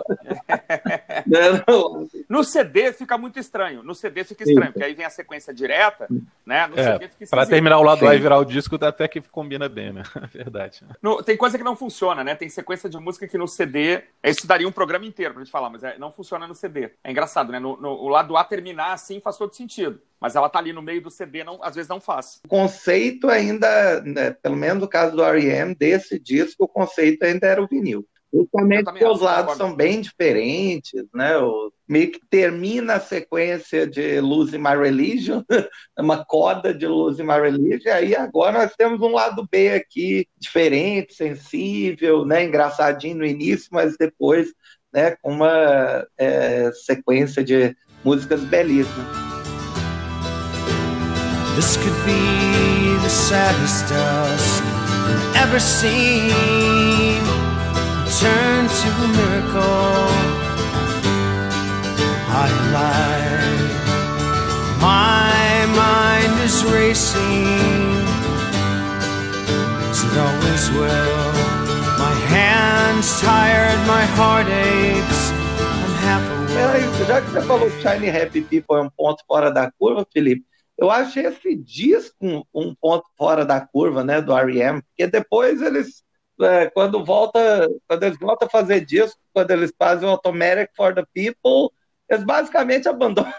Né? 1.26 1.64
no 2.28 2.44
CD 2.44 2.92
fica 2.92 3.16
muito 3.16 3.38
estranho. 3.38 3.82
No 3.82 3.94
CD 3.94 4.24
fica 4.24 4.44
estranho, 4.44 4.66
Sim. 4.66 4.72
porque 4.72 4.84
aí 4.84 4.94
vem 4.94 5.06
a 5.06 5.10
sequência 5.10 5.54
direta, 5.54 6.06
né? 6.44 6.66
No 6.66 6.78
é, 6.78 6.92
CD 6.92 7.08
fica 7.08 7.30
Para 7.30 7.46
terminar 7.46 7.78
o 7.78 7.82
lado 7.82 8.06
A 8.06 8.14
e 8.14 8.18
virar 8.18 8.38
o 8.38 8.44
disco, 8.44 8.76
até 8.84 9.08
que 9.08 9.20
combina 9.20 9.68
bem, 9.68 9.92
né? 9.92 10.02
Verdade. 10.32 10.82
No, 11.00 11.22
tem 11.22 11.36
coisa 11.36 11.56
que 11.56 11.64
não 11.64 11.76
funciona, 11.76 12.22
né? 12.22 12.34
Tem 12.34 12.48
sequência 12.48 12.88
de 12.88 12.98
música 12.98 13.26
que 13.26 13.38
no 13.38 13.48
CD. 13.48 14.02
Isso 14.22 14.46
daria 14.46 14.68
um 14.68 14.72
programa 14.72 15.06
inteiro 15.06 15.34
pra 15.34 15.42
gente 15.42 15.52
falar, 15.52 15.70
mas 15.70 15.82
é, 15.82 15.98
não 15.98 16.12
funciona 16.12 16.46
no 16.46 16.54
CD. 16.54 16.90
É 17.02 17.10
engraçado, 17.10 17.50
né? 17.50 17.58
No, 17.58 17.80
no, 17.80 17.90
o 17.90 18.08
lado 18.08 18.36
A 18.36 18.44
terminar 18.44 18.92
assim 18.92 19.20
faz 19.20 19.36
todo 19.36 19.54
sentido 19.54 20.00
mas 20.24 20.34
ela 20.34 20.48
tá 20.48 20.58
ali 20.58 20.72
no 20.72 20.80
meio 20.80 21.02
do 21.02 21.10
CD, 21.10 21.44
não, 21.44 21.62
às 21.62 21.74
vezes 21.74 21.86
não 21.86 22.00
faz. 22.00 22.40
O 22.46 22.48
conceito 22.48 23.28
ainda, 23.28 24.00
né, 24.00 24.30
pelo 24.30 24.56
menos 24.56 24.80
no 24.80 24.88
caso 24.88 25.14
do 25.14 25.22
R.E.M., 25.22 25.74
desse 25.74 26.18
disco, 26.18 26.64
o 26.64 26.68
conceito 26.68 27.24
ainda 27.24 27.46
era 27.46 27.62
o 27.62 27.66
vinil. 27.66 28.08
Justamente 28.32 28.84
porque 28.84 29.04
os 29.04 29.20
lados 29.20 29.54
são 29.58 29.76
bem 29.76 30.00
diferentes, 30.00 31.04
né? 31.12 31.36
O, 31.36 31.70
meio 31.86 32.10
que 32.10 32.20
termina 32.30 32.94
a 32.94 33.00
sequência 33.00 33.86
de 33.86 34.18
Losing 34.18 34.56
My 34.56 34.74
Religion, 34.74 35.42
uma 35.98 36.24
coda 36.24 36.72
de 36.72 36.86
Losing 36.86 37.24
My 37.24 37.38
Religion, 37.38 37.90
e 37.90 37.90
aí 37.90 38.16
agora 38.16 38.60
nós 38.60 38.74
temos 38.74 39.02
um 39.02 39.12
lado 39.12 39.46
B 39.52 39.74
aqui, 39.74 40.26
diferente, 40.38 41.12
sensível, 41.12 42.24
né? 42.24 42.44
engraçadinho 42.44 43.18
no 43.18 43.26
início, 43.26 43.68
mas 43.70 43.94
depois 43.98 44.54
né, 44.90 45.16
com 45.20 45.32
uma 45.32 46.06
é, 46.16 46.72
sequência 46.72 47.44
de 47.44 47.76
músicas 48.02 48.40
belíssimas. 48.40 49.33
This 51.56 51.76
could 51.76 51.98
be 52.04 52.94
the 53.04 53.08
saddest 53.08 53.88
dusk 53.88 54.64
you've 55.08 55.36
ever 55.36 55.60
seen. 55.60 57.22
Turn 58.20 58.66
to 58.80 58.88
a 59.06 59.08
miracle. 59.20 60.10
I 62.42 62.46
lied. 62.74 63.74
My 64.80 65.66
mind 65.82 66.34
is 66.42 66.64
racing. 66.64 68.02
As 69.90 70.02
it 70.04 70.14
always 70.26 70.64
will. 70.76 71.32
My 72.02 72.14
hands 72.34 73.20
tired, 73.20 73.78
my 73.86 74.04
heart 74.18 74.48
aches. 74.48 75.20
I'm 75.60 75.94
half 76.02 76.24
awake. 76.50 77.06
Já 77.06 77.20
que 77.20 77.30
você 77.30 77.42
falou 77.42 77.70
Shiny 77.80 78.08
Happy 78.08 78.40
People 78.42 78.76
é 78.76 78.80
um 78.82 78.90
ponto 78.90 79.22
fora 79.26 79.50
da 79.50 79.70
curva, 79.78 80.06
Felipe, 80.12 80.44
eu 80.76 80.90
acho 80.90 81.18
esse 81.20 81.54
disco 81.54 82.46
um, 82.52 82.74
ponto 82.74 83.04
fora 83.16 83.44
da 83.44 83.60
curva, 83.60 84.02
né, 84.02 84.20
do 84.20 84.36
R.E.M., 84.36 84.82
porque 84.82 85.06
depois 85.06 85.62
eles, 85.62 86.02
é, 86.40 86.66
quando 86.70 87.04
volta, 87.04 87.68
quando 87.88 88.02
eles 88.02 88.18
voltam 88.18 88.48
a 88.48 88.50
fazer 88.50 88.84
disco, 88.84 89.18
quando 89.32 89.50
eles 89.50 89.72
fazem 89.78 90.08
o 90.08 90.12
Automatic 90.12 90.70
for 90.76 90.94
the 90.94 91.04
People, 91.14 91.74
eles 92.08 92.24
basicamente 92.24 92.88
abandonam, 92.88 93.32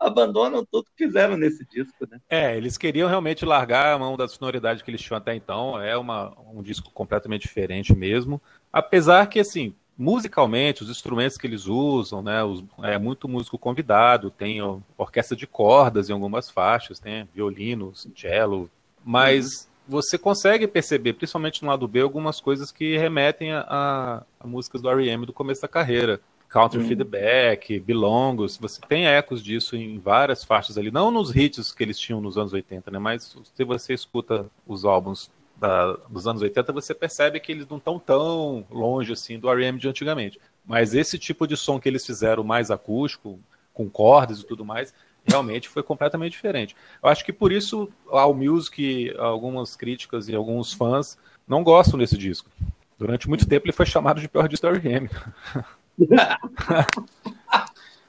abandonam 0.00 0.66
tudo 0.70 0.86
que 0.96 1.04
fizeram 1.04 1.36
nesse 1.36 1.66
disco, 1.66 2.08
né? 2.10 2.18
É, 2.28 2.56
eles 2.56 2.78
queriam 2.78 3.08
realmente 3.08 3.44
largar 3.44 3.92
a 3.92 3.98
mão 3.98 4.16
da 4.16 4.26
sonoridade 4.26 4.82
que 4.82 4.90
eles 4.90 5.02
tinham 5.02 5.18
até 5.18 5.34
então, 5.34 5.80
é 5.80 5.96
uma, 5.96 6.34
um 6.50 6.62
disco 6.62 6.90
completamente 6.92 7.42
diferente 7.42 7.94
mesmo, 7.94 8.40
apesar 8.72 9.26
que, 9.26 9.38
assim, 9.38 9.74
musicalmente, 9.96 10.82
os 10.82 10.90
instrumentos 10.90 11.36
que 11.36 11.46
eles 11.46 11.66
usam, 11.66 12.22
né, 12.22 12.42
os, 12.42 12.64
é 12.82 12.98
muito 12.98 13.28
músico 13.28 13.56
convidado, 13.56 14.30
tem 14.30 14.60
orquestra 14.98 15.36
de 15.36 15.46
cordas 15.46 16.10
em 16.10 16.12
algumas 16.12 16.50
faixas, 16.50 16.98
tem 16.98 17.28
violinos, 17.32 18.08
cello, 18.16 18.70
mas 19.04 19.46
uhum. 19.46 20.00
você 20.00 20.18
consegue 20.18 20.66
perceber, 20.66 21.12
principalmente 21.12 21.62
no 21.62 21.68
lado 21.68 21.86
B, 21.86 22.00
algumas 22.00 22.40
coisas 22.40 22.72
que 22.72 22.96
remetem 22.98 23.52
a, 23.52 23.64
a, 23.68 24.22
a 24.40 24.46
músicas 24.46 24.82
do 24.82 24.90
R.E.M. 24.90 25.26
do 25.26 25.32
começo 25.32 25.62
da 25.62 25.68
carreira. 25.68 26.20
Counter 26.50 26.80
uhum. 26.80 26.86
Feedback, 26.86 27.80
Belongos, 27.80 28.56
você 28.56 28.80
tem 28.88 29.08
ecos 29.08 29.42
disso 29.42 29.74
em 29.74 29.98
várias 29.98 30.44
faixas 30.44 30.78
ali, 30.78 30.88
não 30.88 31.10
nos 31.10 31.34
hits 31.34 31.72
que 31.72 31.82
eles 31.82 31.98
tinham 31.98 32.20
nos 32.20 32.38
anos 32.38 32.52
80, 32.52 32.92
né, 32.92 32.98
mas 33.00 33.36
se 33.52 33.64
você 33.64 33.92
escuta 33.92 34.46
os 34.64 34.84
álbuns 34.84 35.32
da, 35.64 35.92
dos 36.10 36.26
anos 36.26 36.42
80, 36.42 36.72
você 36.72 36.94
percebe 36.94 37.40
que 37.40 37.50
eles 37.50 37.66
não 37.66 37.78
estão 37.78 37.98
tão 37.98 38.66
longe 38.70 39.12
assim 39.12 39.38
do 39.38 39.48
R.E.M. 39.48 39.78
de 39.78 39.88
antigamente. 39.88 40.38
Mas 40.64 40.94
esse 40.94 41.18
tipo 41.18 41.46
de 41.46 41.56
som 41.56 41.80
que 41.80 41.88
eles 41.88 42.04
fizeram 42.04 42.44
mais 42.44 42.70
acústico, 42.70 43.38
com 43.72 43.88
cordas 43.88 44.40
e 44.40 44.46
tudo 44.46 44.64
mais, 44.64 44.92
realmente 45.24 45.68
foi 45.68 45.82
completamente 45.82 46.32
diferente. 46.32 46.76
Eu 47.02 47.08
acho 47.08 47.24
que 47.24 47.32
por 47.32 47.50
isso 47.50 47.90
ao 48.10 48.34
Music, 48.34 49.14
algumas 49.18 49.74
críticas 49.74 50.28
e 50.28 50.34
alguns 50.34 50.72
fãs 50.74 51.16
não 51.48 51.64
gostam 51.64 51.98
desse 51.98 52.18
disco. 52.18 52.50
Durante 52.98 53.28
muito 53.28 53.48
tempo 53.48 53.64
ele 53.64 53.72
foi 53.72 53.86
chamado 53.86 54.20
de 54.20 54.28
pior 54.28 54.46
disco 54.46 54.66
do 54.66 54.74
R.E.M. 54.74 55.08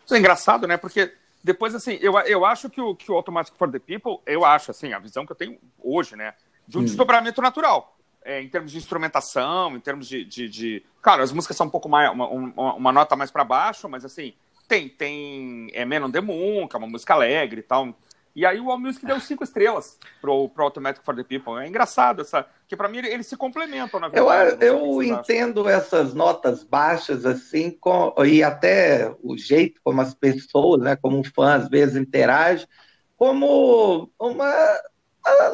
Isso 0.05 0.13
é 0.13 0.17
engraçado, 0.17 0.67
né? 0.67 0.75
Porque 0.75 1.13
depois, 1.41 1.73
assim, 1.73 1.97
eu, 2.01 2.17
eu 2.19 2.43
acho 2.43 2.69
que 2.69 2.81
o, 2.81 2.95
que 2.95 3.09
o 3.09 3.15
Automatic 3.15 3.53
for 3.55 3.71
the 3.71 3.79
People, 3.79 4.19
eu 4.25 4.43
acho, 4.43 4.71
assim, 4.71 4.91
a 4.93 4.99
visão 4.99 5.25
que 5.25 5.31
eu 5.31 5.35
tenho 5.35 5.57
hoje, 5.81 6.15
né? 6.15 6.33
De 6.67 6.77
um 6.77 6.81
hum. 6.81 6.85
desdobramento 6.85 7.41
natural. 7.41 7.95
É, 8.23 8.41
em 8.41 8.49
termos 8.49 8.71
de 8.71 8.77
instrumentação, 8.79 9.77
em 9.77 9.79
termos 9.79 10.07
de, 10.07 10.25
de, 10.25 10.49
de, 10.49 10.83
Claro, 10.99 11.21
as 11.21 11.31
músicas 11.31 11.55
são 11.55 11.67
um 11.67 11.69
pouco 11.69 11.87
mais. 11.87 12.11
Uma, 12.11 12.27
uma, 12.27 12.73
uma 12.73 12.91
nota 12.91 13.15
mais 13.15 13.29
para 13.29 13.43
baixo, 13.43 13.87
mas 13.87 14.03
assim, 14.03 14.33
tem, 14.67 14.89
tem 14.89 15.69
é 15.73 15.85
Man 15.85 16.07
on 16.07 16.11
the 16.11 16.21
Moon, 16.21 16.67
que 16.67 16.75
é 16.75 16.79
uma 16.79 16.87
música 16.87 17.13
alegre 17.13 17.59
e 17.59 17.63
tal. 17.63 17.95
E 18.35 18.45
aí 18.45 18.59
o 18.59 18.69
All 18.69 18.77
Music 18.77 19.05
deu 19.05 19.17
cinco 19.19 19.45
estrelas 19.45 19.97
pro, 20.19 20.49
pro 20.49 20.65
Automatic 20.65 21.03
for 21.05 21.15
the 21.15 21.23
People. 21.23 21.57
É 21.57 21.67
engraçado 21.67 22.21
essa. 22.21 22.45
Que 22.67 22.75
para 22.75 22.89
mim 22.89 22.97
eles 22.97 23.27
se 23.27 23.37
complementam, 23.37 23.97
na 23.97 24.09
verdade. 24.09 24.57
Eu, 24.59 24.77
eu 24.77 25.03
entendo 25.03 25.61
acham. 25.61 25.71
essas 25.71 26.13
notas 26.13 26.63
baixas, 26.63 27.25
assim, 27.25 27.71
com, 27.71 28.13
e 28.25 28.43
até 28.43 29.15
o 29.23 29.37
jeito 29.37 29.79
como 29.83 30.01
as 30.01 30.13
pessoas, 30.13 30.81
né, 30.81 30.95
como 30.97 31.17
um 31.17 31.23
fã 31.23 31.53
às 31.53 31.69
vezes 31.69 31.95
interage, 31.95 32.67
como 33.15 34.11
uma 34.19 34.51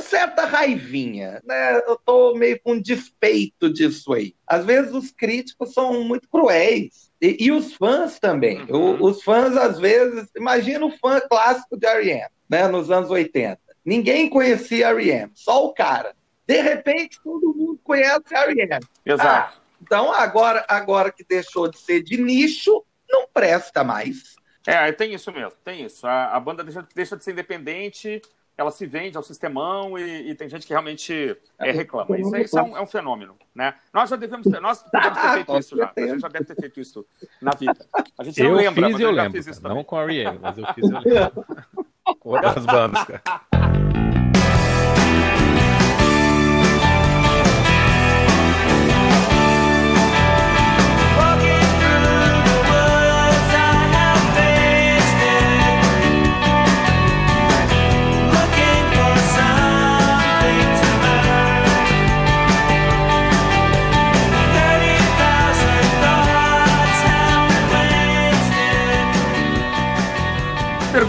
certa 0.02 0.46
raivinha, 0.46 1.42
né? 1.46 1.78
Eu 1.88 1.96
tô 1.96 2.34
meio 2.36 2.60
com 2.62 2.80
despeito 2.80 3.72
disso 3.72 4.14
aí. 4.14 4.36
Às 4.46 4.66
vezes 4.66 4.94
os 4.94 5.12
críticos 5.12 5.74
são 5.74 6.04
muito 6.04 6.28
cruéis. 6.28 7.12
E, 7.22 7.38
e 7.46 7.52
os 7.52 7.76
fãs 7.76 8.20
também. 8.20 8.64
Uhum. 8.64 8.98
O, 9.00 9.06
os 9.06 9.24
fãs, 9.24 9.56
às 9.56 9.80
vezes, 9.80 10.28
imagina 10.36 10.86
o 10.86 10.98
fã 10.98 11.20
clássico 11.22 11.78
de 11.78 11.86
R.E.M., 11.86 12.28
né, 12.50 12.68
nos 12.68 12.90
anos 12.90 13.10
80. 13.10 13.60
Ninguém 13.86 14.30
conhecia 14.30 14.90
R.E.M., 14.90 15.32
só 15.36 15.66
o 15.66 15.74
cara. 15.74 16.16
De 16.48 16.62
repente, 16.62 17.20
todo 17.24 17.54
mundo 17.54 17.80
conhece 17.84 18.34
R.E.M. 18.34 18.80
Exato. 19.06 19.58
Ah, 19.58 19.62
então, 19.82 20.12
agora, 20.12 20.66
agora 20.68 21.12
que 21.12 21.24
deixou 21.24 21.70
de 21.70 21.78
ser 21.78 22.04
de 22.04 22.22
nicho, 22.22 22.84
não 23.10 23.28
presta 23.32 23.84
mais. 23.84 24.36
É, 24.66 24.92
tem 24.92 25.14
isso 25.14 25.32
mesmo, 25.32 25.54
tem 25.64 25.86
isso. 25.86 26.06
A, 26.06 26.36
a 26.36 26.40
banda 26.40 26.64
deixa, 26.64 26.88
deixa 26.94 27.18
de 27.18 27.24
ser 27.24 27.32
independente, 27.32 28.22
ela 28.62 28.72
se 28.72 28.86
vende 28.86 29.18
ao 29.18 29.24
sistemão 29.24 29.98
e, 29.98 30.30
e 30.30 30.36
tem 30.36 30.48
gente 30.48 30.66
que 30.66 30.74
realmente 30.74 31.38
é, 31.60 31.72
reclama. 31.72 32.18
Isso, 32.18 32.36
isso 32.38 32.60
é, 32.60 32.64
um, 32.64 32.78
é, 32.78 32.82
um, 32.82 32.86
fenômeno, 32.86 33.36
né? 33.54 33.74
Nós 33.94 34.10
já 34.10 34.16
devemos 34.16 34.48
ter, 34.48 34.60
nós 34.60 34.84
devemos 34.94 35.20
ter 35.20 35.34
feito 35.34 35.58
isso 35.58 35.78
já. 35.78 35.92
A 35.96 36.02
gente 36.02 36.20
já 36.20 36.28
deve 36.28 36.46
ter 36.46 36.56
feito 36.56 36.80
isso 36.80 37.06
na 37.42 37.52
vida. 37.52 37.86
A 38.18 38.24
gente 38.24 38.40
eu 38.40 38.50
não 38.50 38.58
lembra, 38.58 38.84
fiz, 38.84 38.92
mas 38.94 39.02
eu, 39.02 39.10
eu 39.10 39.16
lembro, 39.16 39.32
fiz 39.32 39.48
isso 39.48 39.64
Não 39.64 39.84
com 39.84 39.96
a 39.96 40.02
Ariel, 40.02 40.40
mas 40.42 40.58
eu 40.58 40.66
fiz 40.74 40.90
eu 40.90 41.00
lembro. 41.00 41.46
Outras 42.24 42.66
bandas, 42.66 43.04
cara. 43.04 43.61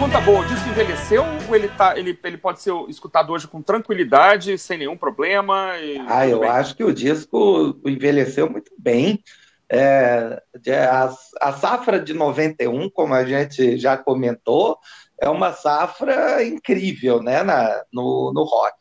Pergunta 0.03 0.21
boa, 0.21 0.41
o 0.41 0.49
disco 0.49 0.69
envelheceu 0.69 1.25
ou 1.49 1.55
ele, 1.55 1.69
tá, 1.69 1.97
ele, 1.97 2.19
ele 2.25 2.37
pode 2.37 2.61
ser 2.61 2.73
escutado 2.89 3.33
hoje 3.33 3.47
com 3.47 3.63
tranquilidade, 3.63 4.59
sem 4.59 4.79
nenhum 4.79 4.97
problema? 4.97 5.79
ah, 6.09 6.27
eu 6.27 6.41
bem? 6.41 6.49
acho 6.49 6.75
que 6.75 6.83
o 6.83 6.93
disco 6.93 7.81
envelheceu 7.87 8.51
muito 8.51 8.73
bem. 8.77 9.23
É, 9.69 10.43
a, 10.91 11.15
a 11.41 11.53
safra 11.53 12.01
de 12.01 12.13
91, 12.13 12.91
como 12.91 13.15
a 13.15 13.25
gente 13.25 13.79
já 13.79 13.97
comentou, 13.97 14.77
é 15.21 15.29
uma 15.29 15.53
safra 15.53 16.43
incrível 16.43 17.23
né, 17.23 17.45
na, 17.45 17.85
no, 17.93 18.33
no 18.35 18.43
rock. 18.43 18.75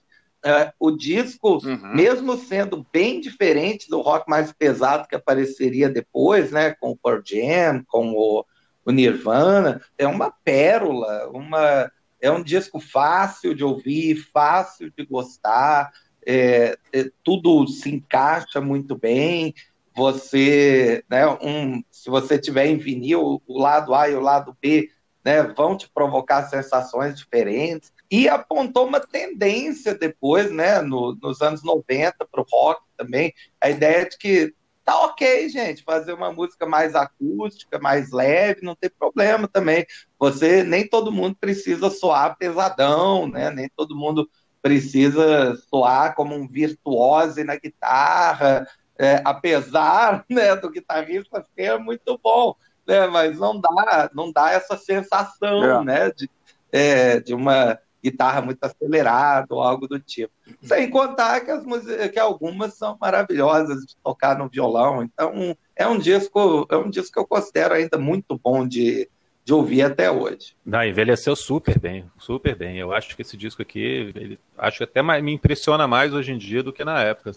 É, 0.44 0.74
o 0.80 0.90
disco, 0.90 1.64
uhum. 1.64 1.96
mesmo 1.96 2.36
sendo 2.36 2.84
bem 2.92 3.22
diferente 3.22 3.88
do 3.88 4.02
rock 4.02 4.28
mais 4.28 4.52
pesado 4.52 5.08
que 5.08 5.16
apareceria 5.16 5.88
depois, 5.88 6.52
né, 6.52 6.74
com 6.80 6.90
o 6.90 6.98
Pearl 6.98 7.22
Jam, 7.24 7.84
com 7.88 8.12
o 8.12 8.44
o 8.86 8.92
Nirvana, 8.92 9.82
é 9.98 10.08
uma 10.08 10.32
pérola, 10.44 11.30
uma 11.30 11.92
é 12.22 12.32
um 12.32 12.44
disco 12.44 12.80
fácil 12.80 13.56
de 13.56 13.64
ouvir, 13.64 14.16
fácil 14.32 14.92
de 14.96 15.04
gostar, 15.06 15.92
é, 16.26 16.78
é, 16.94 17.10
tudo 17.24 17.68
se 17.68 17.90
encaixa 17.90 18.62
muito 18.62 18.96
bem. 18.96 19.56
Você, 19.96 21.04
né, 21.10 21.28
um, 21.42 21.84
se 21.90 22.10
você 22.10 22.38
tiver 22.38 22.68
em 22.68 22.78
vinil, 22.78 23.42
o 23.46 23.60
lado 23.60 23.94
A 23.96 24.08
e 24.08 24.16
o 24.16 24.22
lado 24.22 24.56
B 24.62 24.90
né, 25.26 25.44
vão 25.44 25.76
te 25.76 25.90
provocar 25.90 26.48
sensações 26.48 27.18
diferentes. 27.18 27.92
E 28.10 28.30
apontou 28.30 28.88
uma 28.88 29.00
tendência 29.00 29.96
depois, 29.96 30.52
né, 30.52 30.82
no, 30.82 31.18
nos 31.22 31.42
anos 31.42 31.64
90, 31.64 32.26
para 32.26 32.42
o 32.42 32.46
rock 32.50 32.82
também, 32.96 33.34
a 33.60 33.70
ideia 33.70 34.08
de 34.08 34.18
que 34.18 34.54
tá 34.84 35.00
ok, 35.06 35.50
gente, 35.50 35.84
fazer 35.84 36.14
uma 36.14 36.32
música 36.32 36.66
mais 36.66 36.96
acústica, 36.96 37.80
mais 37.80 38.12
leve, 38.12 38.62
não 38.64 38.76
tem 38.76 38.90
problema 38.90 39.48
também. 39.48 39.86
Você, 40.20 40.64
nem 40.64 40.88
todo 40.88 41.12
mundo 41.12 41.36
precisa 41.40 41.90
soar 41.90 42.38
pesadão, 42.38 43.28
né, 43.28 43.50
nem 43.50 43.70
todo 43.76 43.96
mundo 43.96 44.30
precisa 44.62 45.56
soar 45.70 46.16
como 46.16 46.36
um 46.36 46.48
virtuose 46.48 47.44
na 47.44 47.56
guitarra, 47.56 48.68
é, 48.98 49.22
apesar 49.26 50.26
né, 50.30 50.56
do 50.56 50.70
guitarrista 50.70 51.46
ser 51.56 51.80
muito 51.80 52.20
bom 52.22 52.56
né? 52.92 53.08
Mas 53.08 53.40
não 53.40 53.60
dá, 53.60 54.10
não 54.14 54.32
dá 54.32 54.52
essa 54.52 54.78
sensação, 54.78 55.82
é. 55.82 55.84
né? 55.84 56.12
De, 56.12 56.30
é, 56.72 57.20
de 57.20 57.34
uma 57.34 57.80
guitarra 58.04 58.42
muito 58.42 58.64
acelerada 58.64 59.48
ou 59.50 59.62
algo 59.62 59.88
do 59.88 60.00
tipo. 60.00 60.34
Sem 60.62 60.90
contar 60.90 61.42
que, 61.42 61.52
as 61.52 61.64
que 62.12 62.20
algumas 62.20 62.76
são 62.76 62.98
maravilhosas 63.00 63.86
de 63.86 63.96
tocar 64.04 64.38
no 64.38 64.50
violão. 64.50 65.04
Então, 65.04 65.56
é 65.76 65.88
um 65.88 65.98
disco, 65.98 66.68
é 66.70 66.78
um 66.78 66.90
disco 66.90 67.14
que 67.14 67.20
eu 67.20 67.28
considero 67.28 67.74
ainda 67.74 67.98
muito 67.98 68.40
bom 68.42 68.68
de, 68.68 69.10
de 69.44 69.54
ouvir 69.54 69.84
até 69.84 70.10
hoje. 70.12 70.56
Não, 70.66 70.84
envelheceu 70.84 71.36
super 71.36 71.80
bem, 71.80 72.06
super 72.18 72.56
bem. 72.56 72.78
Eu 72.78 72.94
acho 72.94 73.16
que 73.16 73.22
esse 73.22 73.38
disco 73.38 73.62
aqui, 73.62 74.12
ele, 74.16 74.40
acho 74.58 74.80
que 74.80 74.84
até 74.84 75.02
mais, 75.02 75.24
me 75.24 75.34
impressiona 75.34 75.88
mais 75.88 76.14
hoje 76.14 76.32
em 76.32 76.38
dia 76.38 76.64
do 76.64 76.74
que 76.74 76.84
na 76.84 77.02
época. 77.02 77.32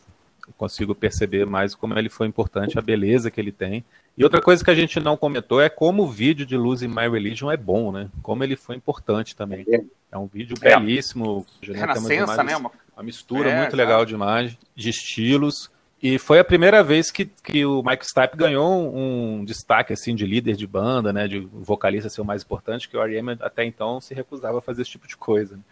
Consigo 0.56 0.94
perceber 0.94 1.46
mais 1.46 1.74
como 1.74 1.98
ele 1.98 2.08
foi 2.08 2.26
importante, 2.26 2.78
a 2.78 2.82
beleza 2.82 3.30
que 3.30 3.40
ele 3.40 3.52
tem. 3.52 3.84
E 4.16 4.22
outra 4.22 4.40
coisa 4.40 4.64
que 4.64 4.70
a 4.70 4.74
gente 4.74 5.00
não 5.00 5.16
comentou 5.16 5.60
é 5.60 5.68
como 5.68 6.04
o 6.04 6.08
vídeo 6.08 6.46
de 6.46 6.56
Losing 6.56 6.88
My 6.88 7.08
Religion 7.08 7.50
é 7.50 7.56
bom, 7.56 7.90
né? 7.90 8.08
Como 8.22 8.44
ele 8.44 8.54
foi 8.54 8.76
importante 8.76 9.34
também. 9.34 9.66
É 10.10 10.16
um 10.16 10.26
vídeo 10.26 10.56
é. 10.60 10.70
belíssimo. 10.70 11.44
Renascença, 11.62 12.42
né? 12.44 12.56
Uma, 12.56 12.70
uma 12.96 13.02
mistura 13.02 13.50
é, 13.50 13.58
muito 13.58 13.74
legal 13.74 14.04
de 14.04 14.14
imagens, 14.14 14.56
de 14.76 14.90
estilos. 14.90 15.70
E 16.00 16.18
foi 16.18 16.38
a 16.38 16.44
primeira 16.44 16.84
vez 16.84 17.10
que, 17.10 17.24
que 17.24 17.64
o 17.64 17.82
Mike 17.82 18.06
Stipe 18.06 18.36
ganhou 18.36 18.70
um, 18.70 19.38
um 19.38 19.44
destaque 19.44 19.92
assim 19.92 20.14
de 20.14 20.26
líder 20.26 20.54
de 20.54 20.66
banda, 20.66 21.12
né? 21.12 21.26
De 21.26 21.40
vocalista 21.40 22.08
ser 22.08 22.20
o 22.20 22.24
mais 22.24 22.42
importante, 22.42 22.88
que 22.88 22.96
o 22.96 23.02
R.E.M. 23.02 23.36
até 23.40 23.64
então 23.64 24.00
se 24.00 24.14
recusava 24.14 24.58
a 24.58 24.60
fazer 24.60 24.82
esse 24.82 24.90
tipo 24.90 25.08
de 25.08 25.16
coisa. 25.16 25.56
Né? 25.56 25.62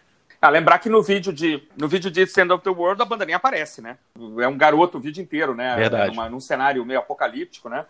Ah, 0.43 0.51
lembrar 0.51 0.81
que 0.81 0.89
no 0.89 1.01
vídeo 1.01 1.33
de 1.33 1.63
no 1.77 1.87
vídeo 1.87 2.11
de 2.11 2.23
Stand 2.23 2.53
of 2.53 2.65
the 2.65 2.71
World 2.71 3.01
a 3.01 3.05
banda 3.05 3.25
nem 3.25 3.33
aparece, 3.33 3.81
né? 3.81 3.97
É 4.41 4.49
um 4.49 4.59
garoto 4.59 4.99
o 4.99 5.01
vídeo 5.01 5.23
inteiro, 5.23 5.55
né? 5.55 5.77
Verdade. 5.77 6.11
Numa, 6.11 6.29
num 6.29 6.41
cenário 6.41 6.85
meio 6.85 6.99
apocalíptico, 6.99 7.69
né? 7.69 7.87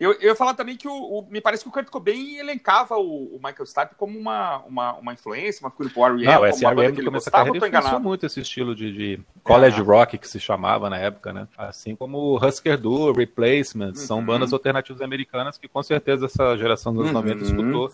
Eu, 0.00 0.12
eu 0.14 0.28
ia 0.28 0.34
falar 0.34 0.54
também 0.54 0.74
que 0.74 0.88
o, 0.88 0.92
o, 0.92 1.26
me 1.30 1.38
parece 1.38 1.62
que 1.62 1.68
o 1.68 1.72
Kurt 1.72 1.88
Cobain 1.88 2.36
elencava 2.36 2.96
o, 2.96 3.36
o 3.36 3.40
Michael 3.42 3.66
Stipe 3.66 3.94
como 3.94 4.18
uma, 4.18 4.58
uma, 4.64 4.92
uma 4.94 5.12
influência, 5.12 5.62
uma 5.64 5.70
figura 5.70 5.90
pro 5.90 6.04
R.E.M., 6.06 6.24
Não, 6.24 6.46
esse 6.46 6.62
banda 6.64 6.92
que 6.92 7.00
ele 7.00 7.10
gostava, 7.10 7.44
carreira 7.44 7.68
influenciou 7.68 8.00
muito 8.00 8.24
esse 8.24 8.40
estilo 8.40 8.74
de, 8.74 8.92
de 8.92 9.20
college 9.42 9.78
é. 9.78 9.82
rock 9.82 10.16
que 10.16 10.28
se 10.28 10.40
chamava 10.40 10.88
na 10.88 10.98
época, 10.98 11.32
né? 11.32 11.46
Assim 11.58 11.94
como 11.94 12.18
o 12.18 12.36
Husker 12.36 12.78
Du, 12.78 13.12
Replacements, 13.12 14.00
uhum. 14.00 14.06
são 14.06 14.24
bandas 14.24 14.52
alternativas 14.52 15.02
americanas 15.02 15.58
que 15.58 15.68
com 15.68 15.82
certeza 15.82 16.24
essa 16.24 16.56
geração 16.56 16.94
dos 16.94 17.08
anos 17.08 17.16
uhum. 17.16 17.34
90 17.34 17.44
escutou. 17.44 17.92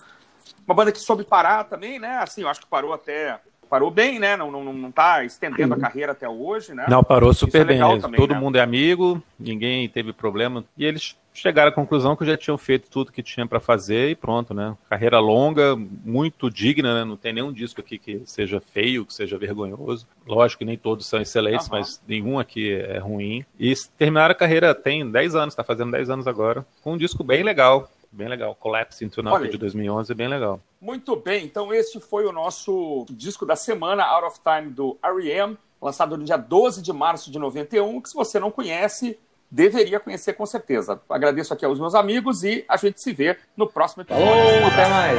Uma 0.66 0.74
banda 0.74 0.92
que 0.92 0.98
soube 0.98 1.24
parar 1.24 1.64
também, 1.64 1.98
né? 1.98 2.18
Assim, 2.18 2.42
eu 2.42 2.48
acho 2.48 2.60
que 2.60 2.66
parou 2.66 2.92
até 2.92 3.40
parou 3.72 3.90
bem, 3.90 4.18
né? 4.18 4.36
Não, 4.36 4.50
não, 4.50 4.70
não 4.70 4.92
tá 4.92 5.24
estendendo 5.24 5.72
a 5.72 5.78
carreira 5.78 6.12
até 6.12 6.28
hoje, 6.28 6.74
né? 6.74 6.84
Não, 6.90 7.02
parou 7.02 7.32
super 7.32 7.62
é 7.62 7.64
bem. 7.64 7.78
Também, 7.98 8.20
Todo 8.20 8.34
né? 8.34 8.38
mundo 8.38 8.56
é 8.56 8.60
amigo, 8.60 9.22
ninguém 9.40 9.88
teve 9.88 10.12
problema. 10.12 10.62
E 10.76 10.84
eles 10.84 11.16
chegaram 11.32 11.70
à 11.70 11.74
conclusão 11.74 12.14
que 12.14 12.26
já 12.26 12.36
tinham 12.36 12.58
feito 12.58 12.90
tudo 12.90 13.10
que 13.10 13.22
tinha 13.22 13.46
para 13.46 13.58
fazer 13.58 14.10
e 14.10 14.14
pronto, 14.14 14.52
né? 14.52 14.76
Carreira 14.90 15.18
longa, 15.18 15.74
muito 16.04 16.50
digna, 16.50 16.96
né? 16.96 17.02
Não 17.02 17.16
tem 17.16 17.32
nenhum 17.32 17.50
disco 17.50 17.80
aqui 17.80 17.96
que 17.96 18.20
seja 18.26 18.60
feio, 18.60 19.06
que 19.06 19.14
seja 19.14 19.38
vergonhoso. 19.38 20.06
Lógico 20.26 20.58
que 20.58 20.66
nem 20.66 20.76
todos 20.76 21.06
são 21.06 21.22
excelentes, 21.22 21.66
uhum. 21.68 21.78
mas 21.78 21.98
nenhum 22.06 22.38
aqui 22.38 22.74
é 22.74 22.98
ruim. 22.98 23.42
E 23.58 23.72
terminaram 23.96 24.32
a 24.32 24.34
carreira 24.34 24.74
tem 24.74 25.10
10 25.10 25.34
anos, 25.34 25.54
tá 25.54 25.64
fazendo 25.64 25.92
10 25.92 26.10
anos 26.10 26.26
agora, 26.26 26.66
com 26.82 26.92
um 26.92 26.98
disco 26.98 27.24
bem 27.24 27.42
legal 27.42 27.90
bem 28.12 28.28
legal. 28.28 28.54
Collapse 28.54 29.04
into 29.04 29.22
Nothing 29.22 29.50
de 29.50 29.58
2011 29.58 30.12
é 30.12 30.14
bem 30.14 30.28
legal. 30.28 30.60
Muito 30.80 31.16
bem, 31.16 31.44
então 31.44 31.72
este 31.72 31.98
foi 31.98 32.26
o 32.26 32.32
nosso 32.32 33.06
disco 33.10 33.46
da 33.46 33.56
semana, 33.56 34.04
Out 34.04 34.26
of 34.26 34.40
Time, 34.40 34.70
do 34.70 34.98
R.E.M., 35.02 35.56
lançado 35.80 36.16
no 36.16 36.24
dia 36.24 36.36
12 36.36 36.82
de 36.82 36.92
março 36.92 37.30
de 37.30 37.38
91, 37.38 38.00
que 38.00 38.08
se 38.08 38.14
você 38.14 38.38
não 38.38 38.50
conhece, 38.50 39.18
deveria 39.50 39.98
conhecer 39.98 40.32
com 40.34 40.46
certeza. 40.46 41.00
Agradeço 41.08 41.52
aqui 41.52 41.64
aos 41.64 41.78
meus 41.78 41.94
amigos 41.94 42.42
e 42.44 42.64
a 42.68 42.76
gente 42.76 43.02
se 43.02 43.12
vê 43.12 43.36
no 43.56 43.68
próximo 43.68 44.02
episódio. 44.02 44.26
Oh, 44.26 44.66
até 44.66 44.88
mais! 44.88 45.18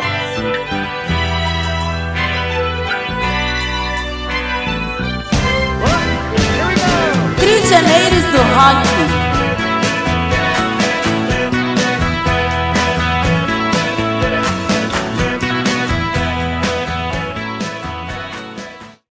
Prisioneiros 7.38 8.24
do 8.32 8.38
Rock 8.38 9.33